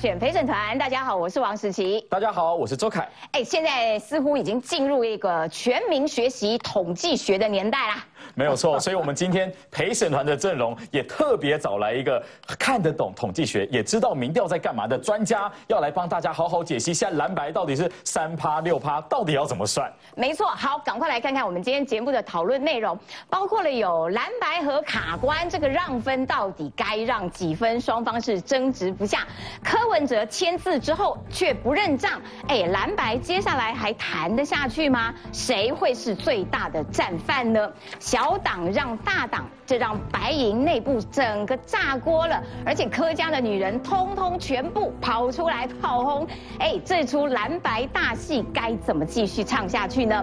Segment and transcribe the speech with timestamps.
[0.00, 2.06] 选陪审团，大家好，我是王时琪。
[2.08, 3.08] 大家好，我是周凯。
[3.32, 8.04] 哎，现在似乎已经进入一个全民学习统计学的年代啦。
[8.38, 12.22] 没有错，所以我们今天陪审团的阵容也特别找来一个
[12.56, 19.92] 看得懂统计学，也知道民调在干嘛的专家，要来帮大家好好解析现在蓝白到底是三趴六趴，到底要怎么算？
[20.14, 22.96] 没错，好，赶快来看看我们今天节目的讨论内容，
[23.28, 27.80] 包括了有蓝白和卡关，这个让分到底该让几分？
[27.80, 29.26] 双方是争执不下，
[29.64, 35.12] 柯文哲签字之后却不认账，哎，蓝白接下来还谈得下去吗？
[35.32, 37.68] 谁会是最大的战犯呢？
[37.98, 38.27] 小。
[38.28, 46.26] 小党让大党，这让白银内部整个炸锅了，而且柯家的女人通通全部跑出来炮轰，
[46.58, 50.22] 哎，这出蓝白大戏该怎么继续唱下去呢？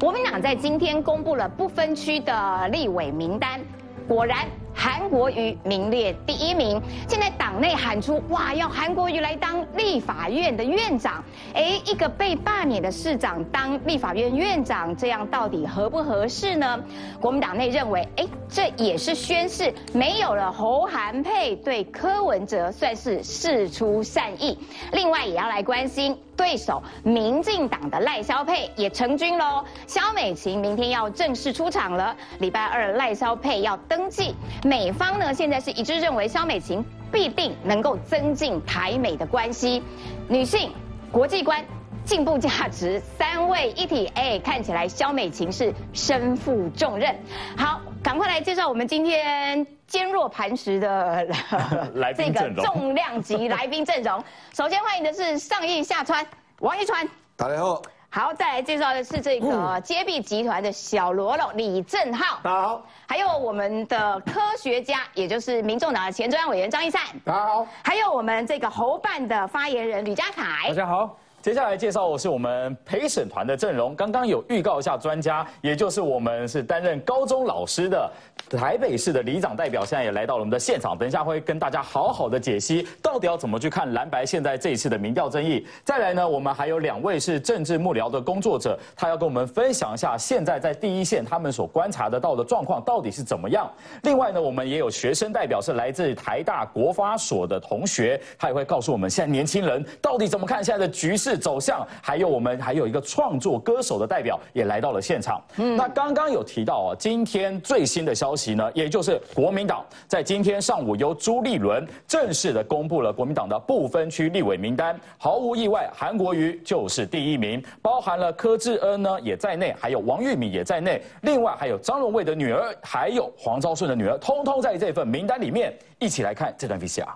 [0.00, 3.60] 国民党在今天公布了不分区的立委名单，
[4.08, 4.46] 果然。
[4.76, 11.24] 韩国瑜名列第一名，现在党内喊出哇，要韩国瑜来当立法院的院长。
[11.54, 16.78] 哎，一个被罢免的市长当立法院院长，这样到底合不合适呢？
[17.20, 24.58] 国民党内认为，哎，这也是宣示没有了侯韩配，对柯文哲算是事出善意。
[24.90, 29.64] 另外，也要来关心对手民进党的赖萧佩也成军喽。
[29.86, 34.34] 萧美琴明天要正式出场了，礼拜二赖萧佩要登记。
[34.62, 39.82] 美方呢，现在是一致认为肖美琴必定能够增进台美的关系，
[40.28, 40.70] 女性、
[41.10, 41.64] 国际观、
[42.04, 47.16] 进步价值三位一体，哎，看起来肖美琴是身负重任。
[47.56, 51.26] 好，赶快来介绍我们今天坚若磐石的
[52.14, 54.22] 这个重量级来宾阵容。
[54.52, 56.24] 首先欢迎的是上义下川
[56.58, 57.80] 王一川，大家好。
[58.10, 62.86] 好，再来介绍的是这个接臂集团的小罗罗李正浩，大家好。
[63.08, 67.66] 还有我们的科学家，也就是民众党的前中央委员张一善，大家好。
[67.82, 71.16] 还有我们这个侯办的发言人吕家凯，大家好。
[71.44, 78.10] 接下来介绍的是我们陪审团的阵容，刚刚有预告一下专家，也就是我们是担任高中老师的
[78.50, 85.66] 台北市的里长代表，现在也来到了我们的现场，等一下会跟大家好好的解析到底要怎么去看蓝白现在这一次的民调争议。
[85.84, 93.70] 再来呢，我们还有两位是政治幕僚的工作者，他要跟我们分享一下现在在第一线他们所观察得到的状况到底是怎么样。
[94.02, 101.34] 另外呢，我们也有学生代表是来自台大国发所的同学，他也会告诉我们现在年轻人到底怎么看现在的局势。
[101.44, 105.42] 走向，还有我们还有一个创作歌手的代表也来到了现场。
[105.56, 114.98] 嗯，那刚刚有提到啊，今天最新的消息呢，也就是国民党在今天上午由朱立伦正式的公布了国民党的不分区立委名单。
[115.18, 125.74] 毫无意外，韩国瑜就是第一名，包含了柯志恩呢也在内，还有王玉敏也在内，另外还有张荣卫的女儿，还有黄昭顺的女儿，通通在这份名单里面。
[125.98, 127.08] 一起来看这段 VCR。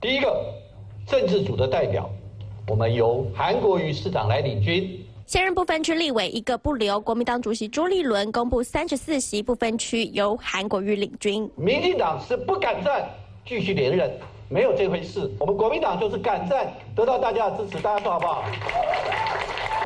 [0.00, 0.44] 第一个
[1.06, 2.10] 政治组的代表。
[2.68, 11.48] 我们由韩国瑜市长来领军，现任不分区立委一个不留，国民党主席朱立伦公布三十四席不分区由韩国瑜领军。
[11.54, 13.08] 民进党是不敢战，
[13.46, 14.10] 继续连任，
[14.48, 15.30] 没有这回事。
[15.38, 18.44] 我们国民党就是敢战，得到大家的支持，大家说好不好？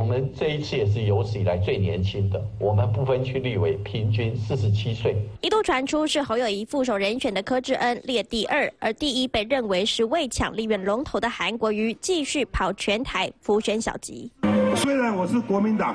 [0.00, 5.15] 我们这一次也是有史以来最年轻的，我们不分区立委平均四十七岁。
[5.43, 14.32] 一度传出是侯友谊副手人选的柯志恩列第二，而第一被认为是为抢立院龙头的韩国瑜继续跑全台浮选小吉。
[14.76, 15.94] 虽然我是国民党，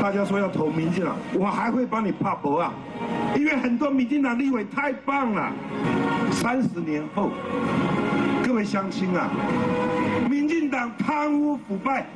[0.00, 2.72] 大家说要投民进党，我还会帮你怕博啊，
[3.36, 5.50] 因为很多民进党立委太棒了。
[6.30, 7.30] 三十年后，
[8.44, 9.30] 各位乡亲啊，
[10.28, 12.06] 民进党贪污腐败。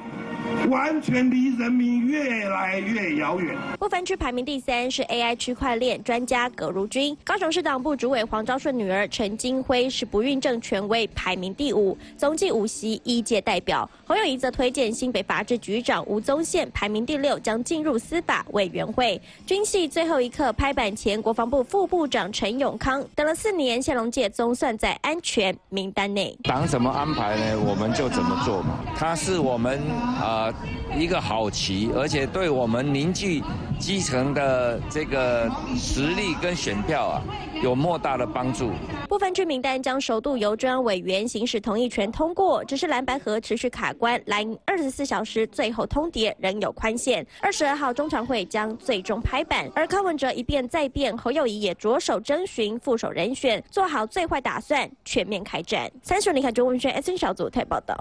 [0.70, 3.56] 完全离人民越来越遥远。
[3.78, 13.88] 不分区排名第三是 AI 区块链专家葛如君，高雄市党部主委黄昭顺女儿陈金辉是不孕症权威，排名第五，总计五席一届代表。
[14.06, 19.21] 侯友谊则推荐新北法制局长吴宗宪，排名第六，将进入司法委员会。
[19.47, 26.36] 军系最后一刻拍板前，国防部副部长陈永康等了四年，谢龙介总算在安全名单内。
[26.44, 27.60] 党怎么安排呢？
[27.66, 28.78] 我们就怎么做嘛。
[28.97, 29.80] 他是我们
[30.21, 30.27] 啊。
[30.28, 30.55] 呃，啊
[30.97, 33.43] 一个好棋，而且对我们凝聚
[33.79, 37.23] 基层的这个实力跟选票啊，
[37.63, 38.71] 有莫大的帮助。
[39.09, 47.27] 部分区名单将首度由中央委员行使同意权通过，只是蓝白河持续卡关，蓝二十四小时最后通牒仍有宽限。
[47.41, 55.91] 二十二号中常会将最终拍板，而柯文哲一变再变，侯友谊也着手征询副手人选，做好最坏打算，全面开战。
[56.03, 57.97] 三十，你看中文轩 S N 小组台报道。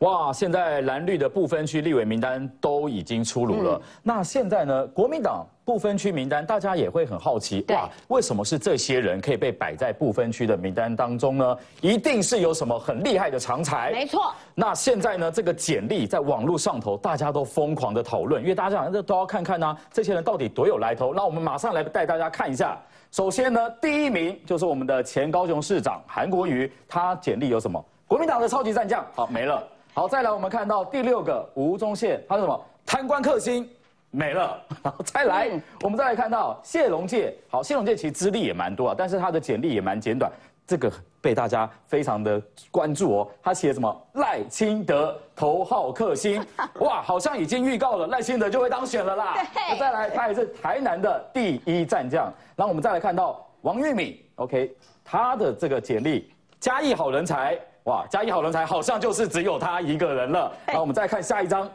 [0.00, 3.80] 哇，现在蓝绿的不分区立委名单都已经出炉了。
[4.02, 11.56] 那现在呢，国民党不分区名单，大家也会很好奇，哇，为什么是这些人可以被摆在不分区的名单当中呢？
[11.80, 13.92] 一定是有什么很厉害的长才。
[13.92, 14.34] 没错。
[14.54, 21.14] 那现在呢，这个简历在网络上头，大家都疯狂的讨论，因为大家好像都要看看呢，这些人到底多有来头。
[21.14, 22.78] 那我们马上来带大家看一下。
[23.10, 27.82] 首先呢，第一名就是我们的前高雄市长韩国瑜，他简历有什么？
[28.06, 29.62] 国民党的超级战将，好没了。
[29.94, 32.64] 好，再来我们看到第六个吴宗宪，他是什么？
[32.84, 33.68] 贪官克星，
[34.10, 34.60] 没了。
[34.82, 35.48] 好，再来，
[35.82, 40.28] 我们再来看到谢龙介，好，谢龙介其实资历也蛮多啊，但是他的简历也蛮简短，
[40.66, 42.42] 这个被大家非常的
[42.72, 43.28] 关注哦。
[43.40, 44.06] 他写什么？
[44.14, 46.44] 赖清德头号克星，
[46.80, 49.36] 哇，好像已经预告了赖清德就会当选了啦。
[49.54, 52.24] 那再来，他也是台南的第一战将。
[52.56, 54.74] 然后我们再来看到王玉敏，OK，
[55.04, 57.56] 他的这个简历，嘉义好人才。
[57.84, 60.50] 哇，嘉义好人才好像就是只有他一个人了。
[60.66, 61.68] 那我们再看下一张，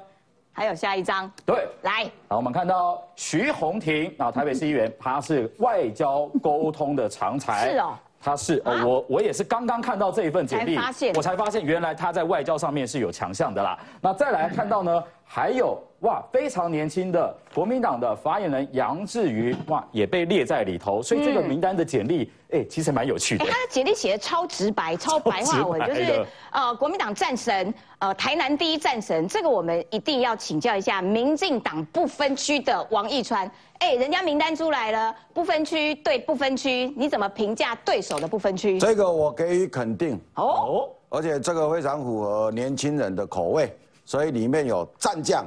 [0.51, 1.31] 还有下一张。
[1.45, 7.69] 对，来，好，我们看到徐宏庭啊，台北市议员，他是外交沟通的常才。
[7.69, 10.79] 是哦，他是哦，我我也是刚刚看到这一份简历，
[11.15, 13.77] 我才发现原来他在外交上面是有强项的啦。
[14.01, 15.79] 那再来看到呢，还有。
[15.99, 23.43] 哇，非常年轻的国民党的发言人杨志瑜，哇，也被列在里头，所以这个名单的简历，哎，其实蛮有趣的。
[23.43, 33.51] 他的简历写的超直白，超白话文，就是呃，国民党战神，呃，台南第一战神，这个我们一定要请教一下民进党不分区的王义川。
[33.79, 38.79] 哎，人家名单出来了，不分区对不分区，你怎么评价对手的不分区？
[38.79, 43.69] 这个我给予肯定哦，而且这个非常符合年轻人的口味，
[44.09, 45.45] 所以里面有战将。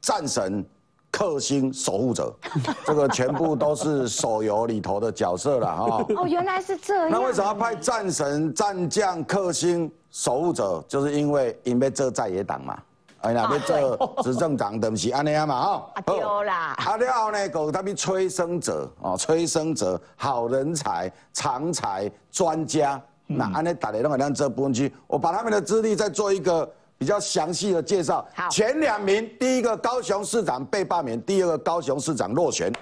[0.00, 0.64] 战神、
[1.10, 2.32] 克星、守护者，
[2.86, 6.06] 这个全部都是手游里头的角色了哈。
[6.16, 7.10] 哦，原来是这样。
[7.10, 10.84] 那为什么要派战神、战将、克星、守护者？
[10.86, 12.78] 就是因为因为这在野党嘛，
[13.22, 15.90] 哎呀，要做执政党等不是安尼啊嘛哈。
[16.06, 16.74] 丢啦。
[16.76, 26.68] 啊了后呢，搞他们催生者哦，催生者、好人才、常才、专家，那安尼大家拢会让这部分去，我把他们的资历再做一个。
[26.98, 32.72] 比较详细的介绍，前两名，第一个高雄市长被罢免，第二个高雄市长落选，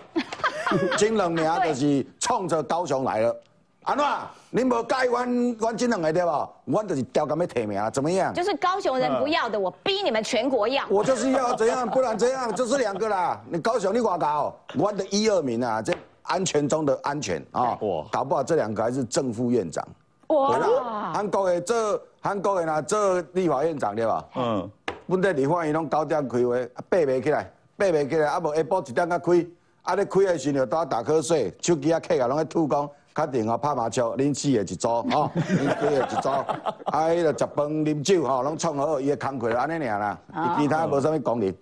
[0.96, 3.36] 金两名就是冲着高雄来了。
[3.82, 4.06] 安怎？
[4.50, 6.48] 你无介阮阮这两个对吧？
[6.64, 8.32] 阮就是调敢要提名，怎么样？
[8.32, 10.84] 就是高雄人不要的，我逼你们全国要。
[10.88, 12.54] 我就是要怎样，不然怎样？
[12.54, 13.38] 就是两个啦。
[13.50, 17.76] 你高雄你寡搞，阮的一二名啊，这安全中的安全啊，
[18.10, 19.86] 搞不好这两个还是正副院长。
[20.28, 21.12] 哇！
[21.12, 24.24] 韩国的做韩国的呐做立法院长对吧？
[24.34, 24.70] 嗯。
[25.06, 29.46] 本地立法院拢九点开会，爬袂起来，爬袂起来，啊无下晡一点才开，
[29.82, 40.18] 啊咧开的时阵都打瞌睡，手机啊客啊拢在吐讲，确定哦拍麻将，恁四个一组哦，恁几个一组，啊迄个食饭啉酒吼，拢创好伊的工课安尼尔啦，
[40.58, 41.54] 其他无啥物功能。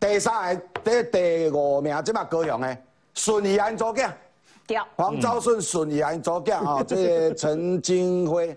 [0.00, 2.76] 第三个第第五名即马高雄的
[3.14, 4.10] 顺义安组囝。
[4.96, 8.56] 黄昭顺顺义安祖囝吼，这个陈金辉，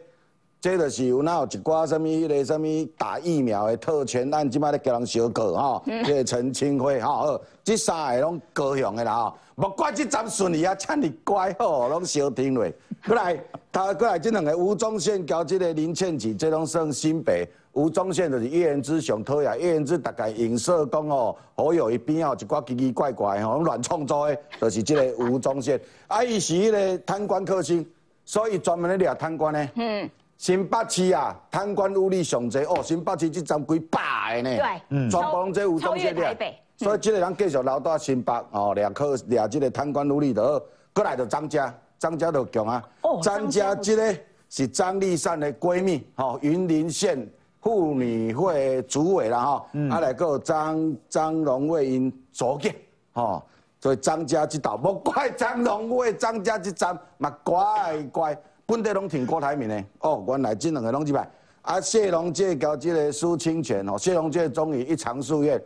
[0.61, 12.63] 这就是有哪有一寡什么迄个什么打疫苗的特权案，即摆咧叫人小告吼，即个陈清辉吼，这三个拢高雄的啦吼，莫怪即站顺利啊，请你乖吼，拢小听落。
[13.07, 17.49] 过来，他过来这两个吴宗宪交这个林倩琪，这拢算新北。
[17.73, 25.81] 吴宗宪就是叶元之上讨厌，叶元之大概影射讲哦，好友一边哦一寡奇奇怪怪吼乱创作的，就是这个吴宗宪。
[26.05, 27.83] 啊，伊是迄个贪官克星，
[28.25, 29.69] 所以专门咧掠贪官呢。
[29.73, 30.07] 嗯。
[30.41, 34.57] 新北市啊，贪官污吏上侪哦，新北市即站几百个呢。
[34.57, 35.07] 对。
[35.07, 36.35] 全部拢这吴宗宪掠。
[36.77, 40.63] 所以即个人继续留到新北哦，掠科掠即个贪官污吏的。
[40.93, 42.83] 过来就张家，张家就强啊。
[43.03, 43.19] 哦。
[43.21, 44.17] 张家即个
[44.49, 47.29] 是张丽善的闺蜜，吼，云林县。
[47.61, 52.75] 妇女会主委啦哈，啊来个张张荣卫因组建，
[53.13, 53.43] 吼，
[53.79, 58.35] 所以张家即道，莫怪张荣卫张家即站嘛怪怪，
[58.71, 61.29] 本地拢挺郭台铭的，哦，原来这两个拢一摆，
[61.63, 65.61] 啊谢龙介交这个苏清泉哦，谢龙介终于一偿夙愿，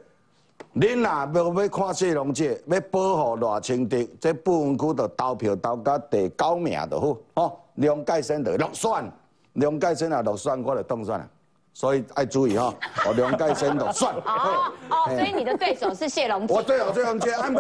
[0.73, 9.11] 恁若要要看谢龙介，要保护赖清德，这不分区的投票投到第九名就好，哦，梁介生就落选，
[9.53, 11.29] 梁介生啊落选，我就当选了。
[11.73, 12.73] 所以爱注意哈，
[13.05, 14.15] 我梁介生就算。
[14.25, 16.53] 哦哦，所以你的对手是谢龙介。
[16.55, 17.59] 我对手谢龙介，啊不，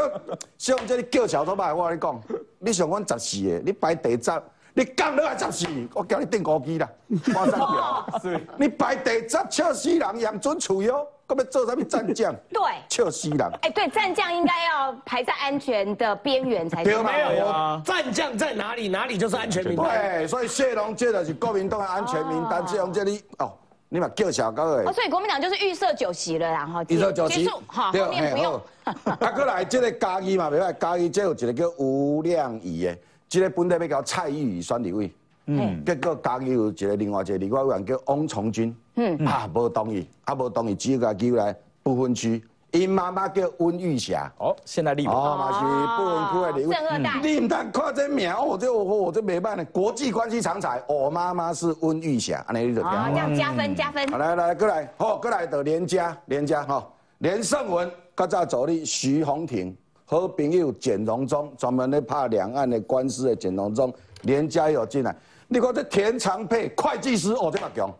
[0.57, 2.21] 谢龙介你叫桥头摆，我跟你讲，
[2.57, 4.31] 你想阮十四个，你排第十，
[4.77, 6.89] 你讲了十四，我叫你订高机啦，
[7.33, 8.19] 马上票。
[8.21, 8.39] 是。
[8.57, 12.35] 你排第十，笑死人，杨准处哟，搁要做什么战将？
[12.49, 12.61] 对。
[12.89, 13.39] 笑死人。
[13.61, 17.01] 哎，对，战将应该要排在安全的边缘才对。
[17.01, 19.85] 没有啊，战将在哪里，哪里就是安全名单。
[19.87, 23.53] 对，所以谢龙这的是国民党的安全名单，谢龙这里哦。
[23.87, 24.83] 你嘛叫小高的。
[24.89, 28.61] 哦，所以国民党就是预设酒席了，然后预设九席，好，后面不用。
[28.83, 35.11] 啊，过来这个嘉义嘛，袂歹，嘉义这有一个叫吴亮仪的，这个本地要叫蔡玉宇选立委，
[35.47, 42.43] 嗯，结果嘉义有一个另外一个立委叫汪从军，嗯，啊，无同意，啊，无同意，只个叫来不分区。
[42.71, 45.59] 因妈妈叫温玉霞，哦，现在立委哦，嘛是
[45.97, 46.75] 不分区的立委。
[46.75, 50.83] 正二代，你唔通看这名哦，这我这没办呢，国际关系常才。
[50.85, 52.91] 我妈妈是温玉霞，安尼你就听。
[52.91, 54.05] 哦，这样加分加分。
[54.11, 56.85] 好来来过来，好过来的连家连家哈，
[57.19, 59.73] 连胜文，刚才助理徐宏庭，
[60.07, 65.15] 好朋友简荣忠，专门咧拍两岸的官司的简荣忠，连家有进来。
[65.47, 67.91] 你看这田长佩会计师哦，这么强。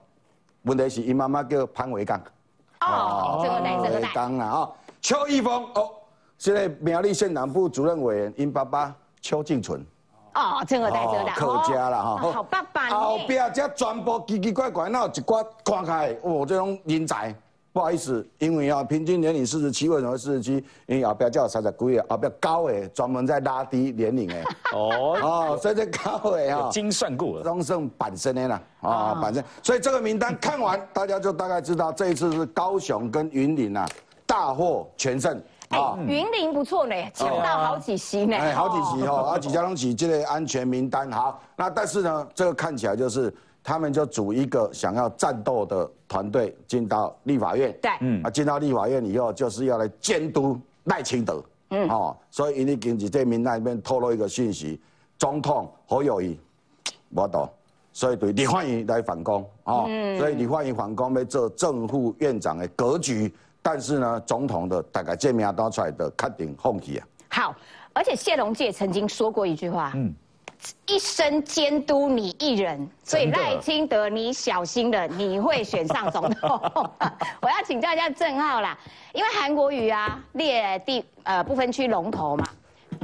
[0.64, 2.22] 问题是伊妈妈叫潘维刚。
[2.82, 4.12] 哦，这个代，这个代。
[4.14, 4.70] 刚啊啊，
[5.02, 5.90] 邱义峰哦，
[6.38, 9.84] 现在苗栗县党部主任委员，因爸爸邱敬纯。
[10.36, 11.34] 哦，这个代，这个代。
[11.34, 12.32] 客家了哈。
[12.34, 12.90] 好爸爸。
[12.90, 17.36] 后边这全部奇奇怪怪，那有一挂看开，哦，这种人才。
[17.76, 20.64] 不好意思，因为啊，平均年龄四十七，为什么四十七？
[20.86, 24.42] 因为后边叫三十几啊，后边高诶，专门在拉低年龄诶。
[24.72, 29.44] 哦哦，所以这高诶啊，精算过了，终胜板身的啦啊，板身。
[29.62, 33.86] 所以这个名单看完，大家就大概知道这一次是高雄跟云林啊
[34.26, 35.98] 大获全胜啊。
[36.08, 38.38] 云林不错呢，抢到好几席呢。
[38.38, 41.42] 哎，好几席哈，啊，几家东起这类安全名单好。
[41.58, 43.36] 那但是呢，这个看起来就是。
[43.68, 54.80] 他们就组一个想要战斗的团队进到立法院，对，嗯，啊，进到立法院以后就是要来监督赖清德，嗯，哦，所以你经济这名单里面透露一个讯息，
[55.18, 56.40] 总统侯友谊，
[57.10, 57.50] 我懂，
[57.92, 67.08] 所以对李焕英来反攻，哦，所以李焕英反攻要做正副院长的格局，但是呢，总统的大概这名单出来的肯定放弃啊。
[67.30, 67.56] 好，
[67.94, 70.14] 而且谢龙介曾经说过一句话，嗯。
[70.88, 76.60] 一生监督你一人，所以赖清德，你小心了，你会选上总统。
[77.42, 78.78] 我要请教一下郑浩啦，
[79.14, 82.46] 因为韩国瑜啊列第呃不分区龙头嘛，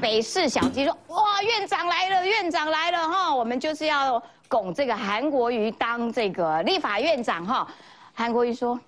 [0.01, 7.67] 北市小鸡说哇院长来了，院长来了哈，我们就是要拱这个韩国瑜当这个立法院长哈，
[8.13, 8.79] 韩国瑜说。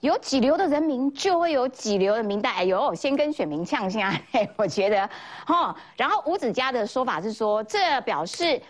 [0.00, 2.52] 有几流的人民，就会有几流的名单。
[2.54, 4.18] 哎呦，先跟选民呛下，
[4.56, 5.08] 我觉得，
[5.46, 5.76] 哈。
[5.96, 8.60] 然后吴子嘉的说法是说，这表示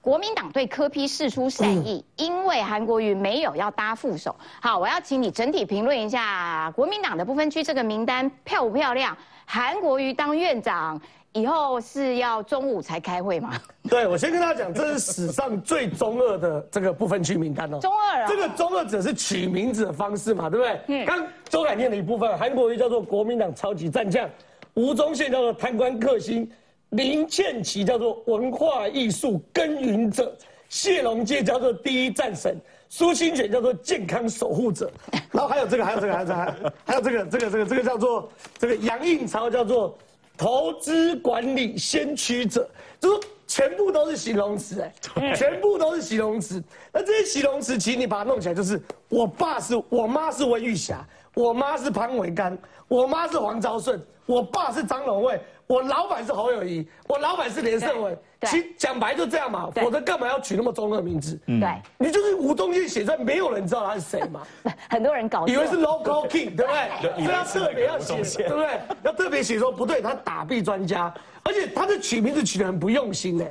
[0.00, 4.36] 国民党对柯批示出善意，因为韩国瑜没有要搭副手。
[4.60, 9.16] 好，我要请你整体评论一下国民党的不分区这个名单漂不漂亮？
[9.46, 11.00] 韩国瑜当院长。
[11.34, 13.60] 以后是要中午才开会吗？
[13.90, 17.80] 对，我先跟大家讲，这是史上最中二的这个不分区名单哦。
[17.80, 18.26] 中二啊！
[18.28, 20.80] 这个中二者是取名字的方式嘛，对不对？
[20.86, 21.04] 嗯。
[21.04, 24.30] 刚周凯念的一部分，韩国瑜叫做国民党超级战将，
[24.74, 26.48] 吴宗宪叫做贪官克星，
[26.90, 30.32] 林建奇叫做文化艺术耕耘者，
[30.68, 32.56] 谢龙介叫做第一战神，
[32.88, 34.88] 苏清泉叫做健康守护者，
[35.32, 39.98] 然后还有这个，还有这个，还有这个，还有这个，这个，这个，这个叫做这个杨应超叫做。
[40.36, 42.68] 投资管理先驱者，
[43.00, 46.62] 就是全部都是形容词，哎，全部都是形容词。
[46.92, 52.56] 那这些形容词，其实你把它弄起来，就是我爸是我妈是温玉霞，我妈是潘伟刚，
[52.88, 55.40] 我妈是黄昭顺，我爸是张荣卫。
[55.66, 61.40] 我老板是侯友谊，我老板是连胜文，其讲白就这样嘛，否则干嘛要取那么中二名字？
[61.46, 64.42] 对，你就是吴宗宪写出来，没有人知道他是谁嘛。
[64.90, 66.88] 很多人搞以为是 local king，对不对？
[67.02, 68.80] 所以要特别要写，对不对？
[69.04, 73.44] 要特别写说不对，他打弊专家，而且他的取名字取得很不用心呢，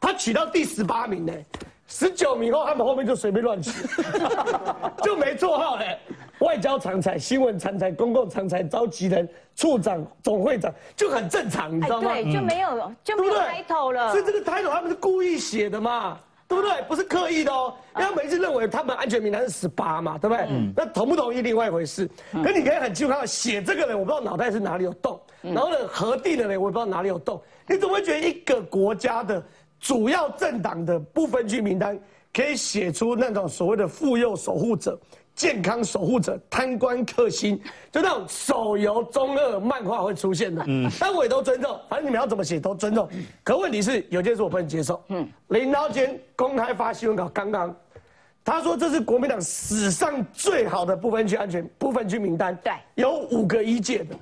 [0.00, 1.32] 他取到第十八名呢。
[1.88, 3.70] 十九名后，他们后面就随便乱取，
[5.04, 5.96] 就没做好嘞。
[6.40, 12.12] 外交常才、新闻常才、公共常才、召集人、处长、总会长就很正常，你知道吗？
[12.12, 14.10] 对，就没有就没有 title 了。
[14.10, 16.82] 所以这个 title 他们是故意写的嘛，对不对？
[16.88, 17.74] 不是刻意的哦。
[17.98, 20.46] 因为每次认为他们安全名单是十八嘛，对不对？
[20.76, 22.08] 那同不同意另外一回事。
[22.32, 27.40] 可你可以很清楚看到，写这个人我不知道脑袋是哪里有洞，然后呢核定的人我也不知道哪里有洞。
[27.66, 29.42] 你怎么会觉得一个国家的？
[29.78, 32.00] 主要政党的不分区名单
[32.32, 34.98] 可以写出那种所谓的妇幼守护者、
[35.36, 37.60] 健康守护者、贪官克星，
[37.92, 40.64] 就那种手游中二漫画会出现的。
[40.66, 43.06] 嗯，但我也都尊重，反正你们要怎么写都尊重。
[43.44, 45.00] 可问题是有件事我不能接受。
[45.10, 47.76] 嗯，林涛坚公开发新闻稿，刚刚
[48.42, 52.56] 他说这是国民党史上最好的不分区安全不分区名单。
[52.64, 54.16] 对，有五个一届的。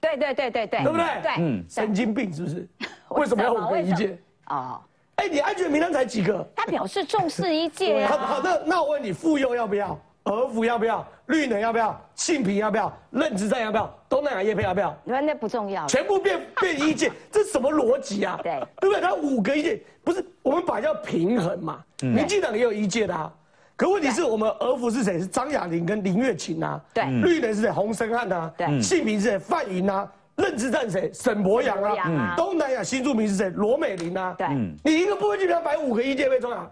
[0.00, 1.06] 对对对对对，对不对？
[1.22, 2.68] 对，嗯，神经病是不是？
[3.10, 4.16] 为什么要五个一届？
[4.46, 4.80] 哦。
[5.16, 6.48] 哎，你安全名单才几个？
[6.54, 8.16] 他表示重视一届啊。
[8.16, 9.98] 好，的那我问你，妇幼要不要？
[10.24, 11.06] 儿福要不要？
[11.26, 11.98] 绿能要不要？
[12.14, 12.92] 性平要不要？
[13.10, 13.98] 认知战要不要？
[14.08, 14.96] 东南亚叶配要不要？
[15.04, 18.38] 那那不重要，全部变变一届， 这什么逻辑啊？
[18.42, 19.00] 对，对不对？
[19.00, 21.82] 他五个一届，不是我们把叫平衡嘛？
[22.02, 23.32] 民进党也有一届的啊。
[23.76, 25.18] 可问题是我们俄服是谁？
[25.18, 26.78] 是张雅玲跟林月琴啊。
[26.92, 27.04] 对。
[27.22, 27.70] 绿能是谁？
[27.70, 28.52] 洪生汉啊。
[28.54, 28.82] 对。
[28.82, 29.38] 性平是谁？
[29.38, 30.06] 范云啊。
[30.36, 31.10] 认知战谁？
[31.14, 32.34] 沈博阳啊。
[32.36, 33.48] 东南亚新住民是谁？
[33.48, 34.34] 罗美玲啊。
[34.36, 34.46] 对。
[34.84, 36.70] 你一个部分就要摆五个一届被中啊？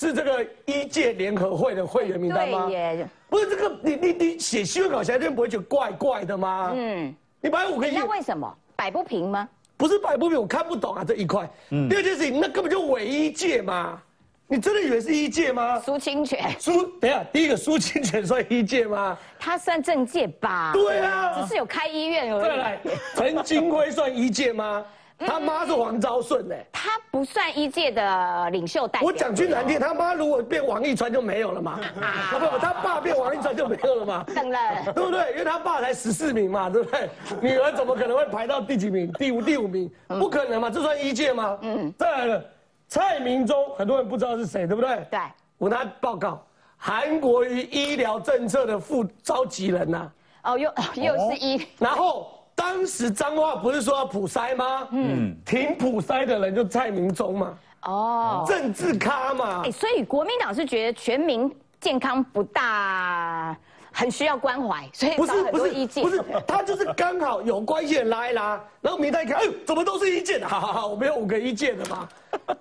[0.00, 2.66] 是这个一届联合会的会员名单吗？
[2.70, 6.72] 对不是这个，你你你写新闻稿起来，就不会觉得怪怪的吗？
[6.74, 7.14] 嗯。
[7.42, 9.46] 你摆五个一那为什么摆不平吗？
[9.76, 11.48] 不是摆不平，我看不懂啊这一块。
[11.68, 11.86] 嗯。
[11.86, 14.00] 第二件事情，那根本就伪一届嘛。
[14.46, 15.78] 你真的以为是一届吗？
[15.78, 19.16] 苏清泉，苏，等下，第一个苏清泉算一届吗？
[19.38, 20.72] 他算政界吧？
[20.72, 22.58] 对啊，只是有开医院而已。
[22.58, 22.80] 来，
[23.14, 24.84] 陈金辉算一届吗？
[25.26, 26.54] 他妈是黄昭顺呢。
[26.72, 29.06] 他不算一届的领袖代表。
[29.06, 31.78] 我讲句难听，他妈如果变王一川就没有了嘛？
[32.00, 34.24] 啊不不，他爸变王一川就没有了嘛？
[34.34, 34.58] 等了，
[34.94, 35.32] 对不对？
[35.32, 37.10] 因为他爸才十四名嘛，对不对？
[37.40, 39.12] 女儿怎么可能会排到第几名？
[39.12, 39.90] 第五、第五名？
[40.08, 40.70] 不可能嘛？
[40.70, 41.58] 这算一届吗？
[41.62, 42.44] 嗯，再来了。
[42.88, 45.06] 蔡明忠，很多人不知道是谁，对不对？
[45.10, 45.20] 对，
[45.58, 46.44] 我拿报告，
[46.76, 50.10] 韩国瑜医疗政策的副召集人呐。
[50.42, 51.64] 哦，又又是一。
[51.78, 54.86] 然后当时脏话不是说要普筛吗？
[54.92, 57.58] 嗯，挺普筛的人就蔡明忠嘛。
[57.84, 59.62] 哦，政治咖嘛。
[59.64, 61.50] 哎，所以国民党是觉得全民
[61.80, 63.56] 健康不大。
[63.92, 70.46] 很需要关怀，所以不是不是不是，他就是刚好有关系的拉一拉，然后明代一看，哎，怎么都是一届的？
[70.46, 72.08] 好好好，我们有五个一届的嘛，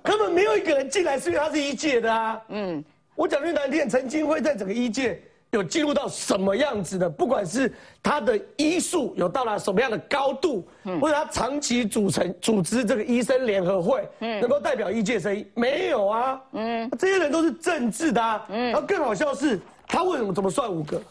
[0.01, 2.41] 根本没有一个人进来是因为他是一届的啊。
[2.47, 7.09] 嗯，我讲句难听，陈金辉在整个一届有进入到什么样子的？
[7.09, 10.67] 不管是他的医术有到达什么样的高度，
[11.01, 16.41] 或者他长期组成组织这个医生联合会，嗯，能够代表医界声音，没有啊。
[16.51, 18.45] 嗯，这些人都是政治的啊。
[18.49, 19.59] 嗯，然后更好笑是。
[19.91, 21.01] 他为什么怎么算五个？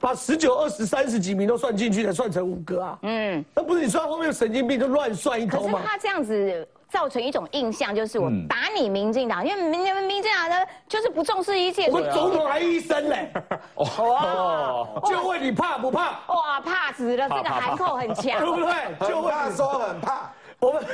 [0.00, 2.98] 把十九、二十、三十几名都算进去，才算成五个啊？
[3.02, 5.78] 嗯，那不是你算后面神经病就乱算一通吗？
[5.78, 10.56] 可是他这样子造成一种印象，就是我打你民进党，因为民民民进党呢
[10.86, 11.86] 就是不重视一切。
[11.88, 13.32] 我们总统还医生嘞，
[13.74, 16.10] 哦， 就问你怕不怕？
[16.28, 17.26] 哇，怕死了！
[17.30, 19.08] 这个海口很强， 对不对？
[19.08, 20.30] 就问他说很怕，
[20.60, 20.84] 我们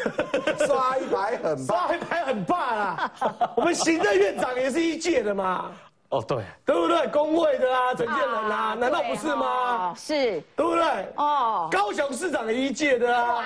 [0.66, 3.10] 刷一排很刷一排很怕啦。
[3.56, 5.72] 我们行政院长也是一届的嘛。
[6.10, 7.06] 哦，对，对不对？
[7.08, 9.94] 工会的啊，陈建仁啊，难道不是吗？
[9.94, 10.82] 是，对不对？
[11.16, 13.44] 哦，高雄市长的一届的啊，哇，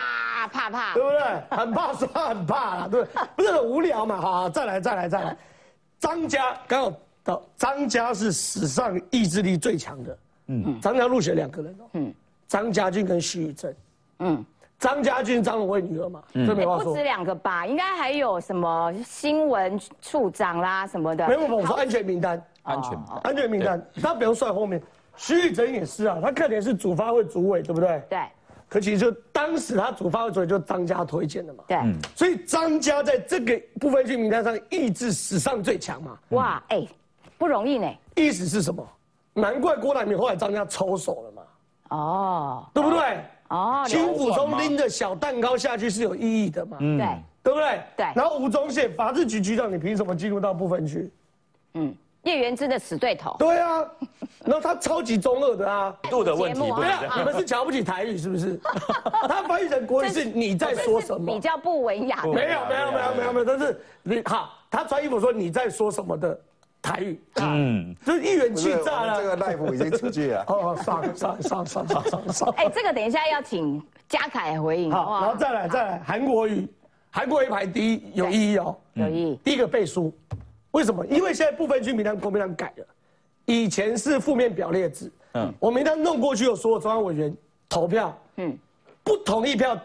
[0.48, 1.20] 怕怕，对不对？
[1.51, 4.20] 很怕说很怕啦，对， 不是很无聊嘛？
[4.20, 5.37] 好，再来，再来，再来。
[5.98, 6.92] 张家刚好
[7.25, 10.18] 到，张家是史上意志力最强的。
[10.46, 11.85] 嗯，张家入选两个人哦。
[11.94, 12.14] 嗯，
[12.46, 13.75] 张家俊跟徐宇正。
[14.20, 14.44] 嗯。
[14.79, 16.87] 张家俊、张荣惠女儿嘛，这没话说。
[16.87, 21.29] 不止两个吧，应该还有什么新闻处长啦什么的。
[21.29, 22.44] 没有，我说安全名单。
[22.62, 24.81] 安全，安全名单，他不用算后面。
[25.16, 28.03] 徐宇珍也是啊，他看起来是主发会主委，对不对？
[28.09, 28.18] 对。
[28.68, 31.64] 可其实就当时他主发会主委就张家推荐的嘛。
[31.68, 31.79] 对。
[32.16, 36.18] 所以张家在这个部分区名单上意志史上最强嘛。
[36.31, 36.87] 哇，哎，
[37.37, 37.87] 不容易呢。
[38.14, 38.87] 意思是什么？
[39.35, 41.42] 难怪郭台铭后来张家抽手了嘛。
[41.90, 42.66] 哦。
[42.72, 43.20] 对不对？
[43.48, 46.79] 哦，金府中拎着小蛋糕下去是有意义的嘛？
[46.81, 47.07] 嗯对，
[47.42, 47.83] 对不对？
[47.98, 48.07] 对。
[48.14, 51.11] 然后吴宗宪法制局局长，你凭什么进入到部分区？
[51.75, 53.37] 嗯，叶元之的死对头。
[53.38, 53.85] 对啊，
[54.44, 56.61] 然后他超级中二的啊，度的问题。
[56.61, 58.58] 对啊，你们是瞧不起台语是不是？
[59.28, 61.26] 他翻译成国语是你在说什么？
[61.32, 62.22] 比较不文雅。
[62.24, 66.38] 没有没有没有没有没有，但是你好，他穿衣服说你在说什么的。
[66.85, 69.22] 台语，嗯，就是一元气炸了。
[69.22, 70.44] 这个赖普已经出去了。
[70.50, 72.48] 哦，上上上上上上上。
[72.56, 74.90] 哎，这个等一下要请嘉凯回应。
[74.90, 76.68] 好，然后再来再来，韩国语，
[77.08, 79.38] 韩国语排第一有意义哦，有意义。
[79.44, 80.12] 第一个背书，
[80.72, 81.06] 为什么？
[81.06, 82.87] 因为现在部分区名单国民党改了，
[83.46, 87.35] 以前是负面表列制，嗯，我名单弄过去有所有中央委员
[87.68, 88.56] 投票，嗯，
[89.04, 89.78] 不同意票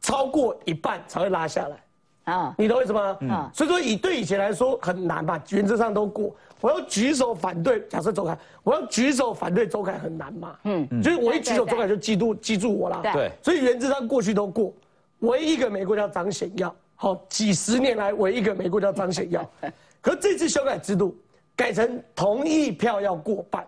[0.00, 2.32] 超过一半才会拉下来。
[2.32, 3.16] 啊，你懂意思吗？
[3.20, 6.34] 嗯，所以说以对以前来说很难吧，原则上都过。
[6.60, 10.56] 我要举手反对，假设周凯，我要举手反对周凯很难嘛。
[10.64, 13.00] 嗯嗯，就是我一举手，周凯就记住记住我了。
[13.14, 14.72] 对，所以原则上过去都过。
[15.20, 19.50] 唯一一个美国叫张显耀，好，几十年来唯一一个美国叫张显耀。
[20.00, 21.16] 可这次修改制度，
[21.54, 23.66] 改成同意票要过半。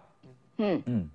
[0.59, 1.09] 嗯嗯。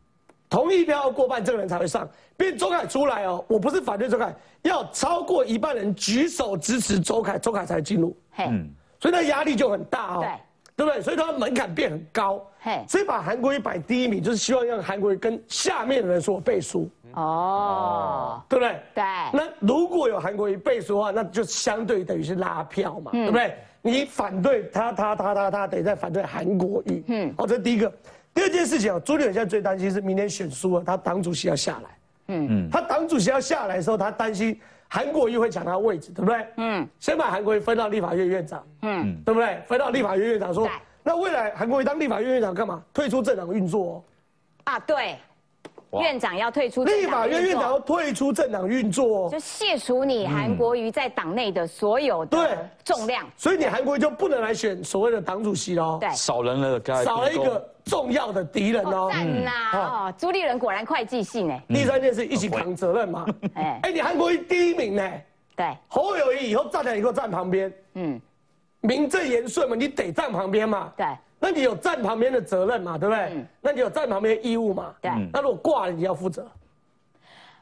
[0.49, 2.07] 同意票要过半，这个人才会上。
[2.37, 8.15] 变周凯出来哦，我不是反对周凯，要超过一半人举手支持周凯，周凯才进入。
[8.37, 10.19] 嗯，所以那压力就很大哦。
[10.21, 10.29] 对，
[10.77, 11.01] 对不对？
[11.01, 12.41] 所以他门槛变很高。
[12.59, 16.89] 嘿，所以把韩国瑜摆第一名，就是希望让韩国瑜跟下面的人说背书。
[17.13, 18.79] 哦，对不对？
[18.93, 19.03] 对。
[19.33, 23.57] 那如果有韩国瑜背书的话，那就相对等于是拉票嘛，对不对？
[23.81, 27.03] 你反对他，他，他，他，他，等于在反对韩国瑜。
[27.07, 27.91] 嗯，好，这是第一个。
[28.33, 31.89] 第二件事情啊，朱立伦现在最担心是明天选输了，他党主席要下来。
[32.27, 36.45] 嗯嗯，他党主席要下来的时候，他担心韩国瑜会抢他位置，对不对？
[36.57, 38.63] 嗯，先把韩国瑜分到立法院院长。
[38.81, 39.59] 嗯，对不对？
[39.67, 40.69] 分到立法院院长说，
[41.01, 42.83] 那未来韩国瑜当立法院院长干嘛？
[42.93, 43.83] 退出政党运作。
[43.85, 44.03] 哦
[44.65, 45.15] 啊，对。
[45.93, 55.97] 院长要退出，立法院院长要退出政党运作，就卸除你韩国瑜在党内的所有的重量，所以你韩国瑜就不能来选所谓的党主席喽。
[55.99, 59.09] 对，少人了，少了一个重要的敌人哦。
[59.11, 59.51] 赞呐！
[59.73, 61.63] 哦，朱立伦果然会计性哎。
[61.69, 63.25] 第三件事，一起扛责任嘛。
[63.55, 65.11] 哎，哎，你韩国瑜第一名呢？
[65.55, 68.21] 对，侯友谊以后站在你给我站旁边，嗯，
[68.81, 70.91] 名正言顺嘛，你得站旁边嘛。
[70.97, 71.05] 对。
[71.39, 73.45] 那你有站旁边的责任嘛，对不对？
[73.61, 74.93] 那你有站旁边的义务嘛？
[75.01, 75.11] 对。
[75.31, 76.47] 那如果挂了，你要负责。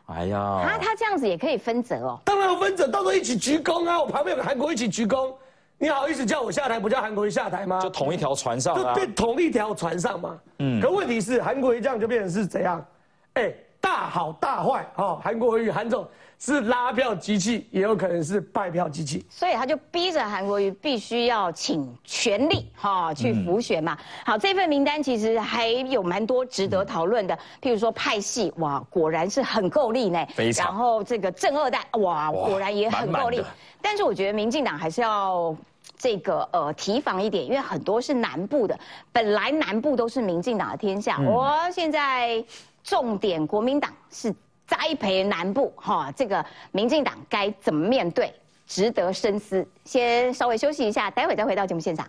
[0.08, 2.20] 哎呀，他他这样子也可以分责哦。
[2.24, 4.00] 当然要分责，到时候一起鞠躬啊！
[4.00, 5.34] 我旁边有个韩国一起鞠躬，
[5.78, 7.80] 你好意思叫我下台，不叫韩国瑜下台吗？
[7.82, 10.40] 就同一条船上就变同一条船上嘛。
[10.60, 10.80] 嗯。
[10.80, 12.86] 可问题是，韩国瑜这样就变成是怎样？
[13.34, 15.20] 哎，大好大坏哦！
[15.24, 16.08] 韩国瑜韩总。
[16.38, 23.98] 是拉票机器，也有可能是拜票机器，所以他就逼着韩国瑜必须要请全力哈去浮选嘛。
[24.26, 30.24] 好，这份名单其实还有蛮多值得讨论的，譬如说派系，哇，果然是很够力呢。
[30.36, 30.68] 非常。
[30.68, 33.44] 然后这个正二代，哇，果然也很够力。
[33.82, 35.56] 但是我觉得民进党还是要
[35.98, 38.78] 这个呃提防一点，因为很多是南部的，
[39.12, 42.44] 本来南部都是民进党的天下，我现在
[42.84, 44.36] 重点国民党是。
[44.68, 48.34] 栽培南部，哈，这个民进党该怎么面对？
[48.66, 49.66] 值得深思。
[49.84, 52.08] 先稍微休息一下，待会再回到节目现场。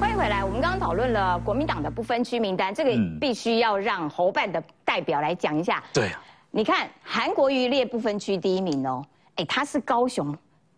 [0.00, 5.80] 欢迎回来，我们刚刚讨论了国民党的不分区名单，这个必须要让侯办的代表来讲一下。
[5.92, 9.04] 对，啊你看韩国瑜列不分区第一名哦，
[9.36, 10.36] 哎，他是高雄。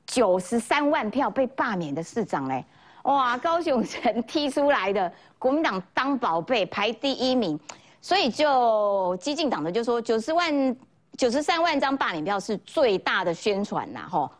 [0.08, 2.64] 九十三万票被罢免的市长嘞，
[3.02, 7.60] 哇，高雄城踢出来的国民党当宝贝排第一名，
[8.00, 10.76] 所以就激进党的就说九十万
[11.16, 14.30] 九十三万张罢免票是最大的宣传呐，吼。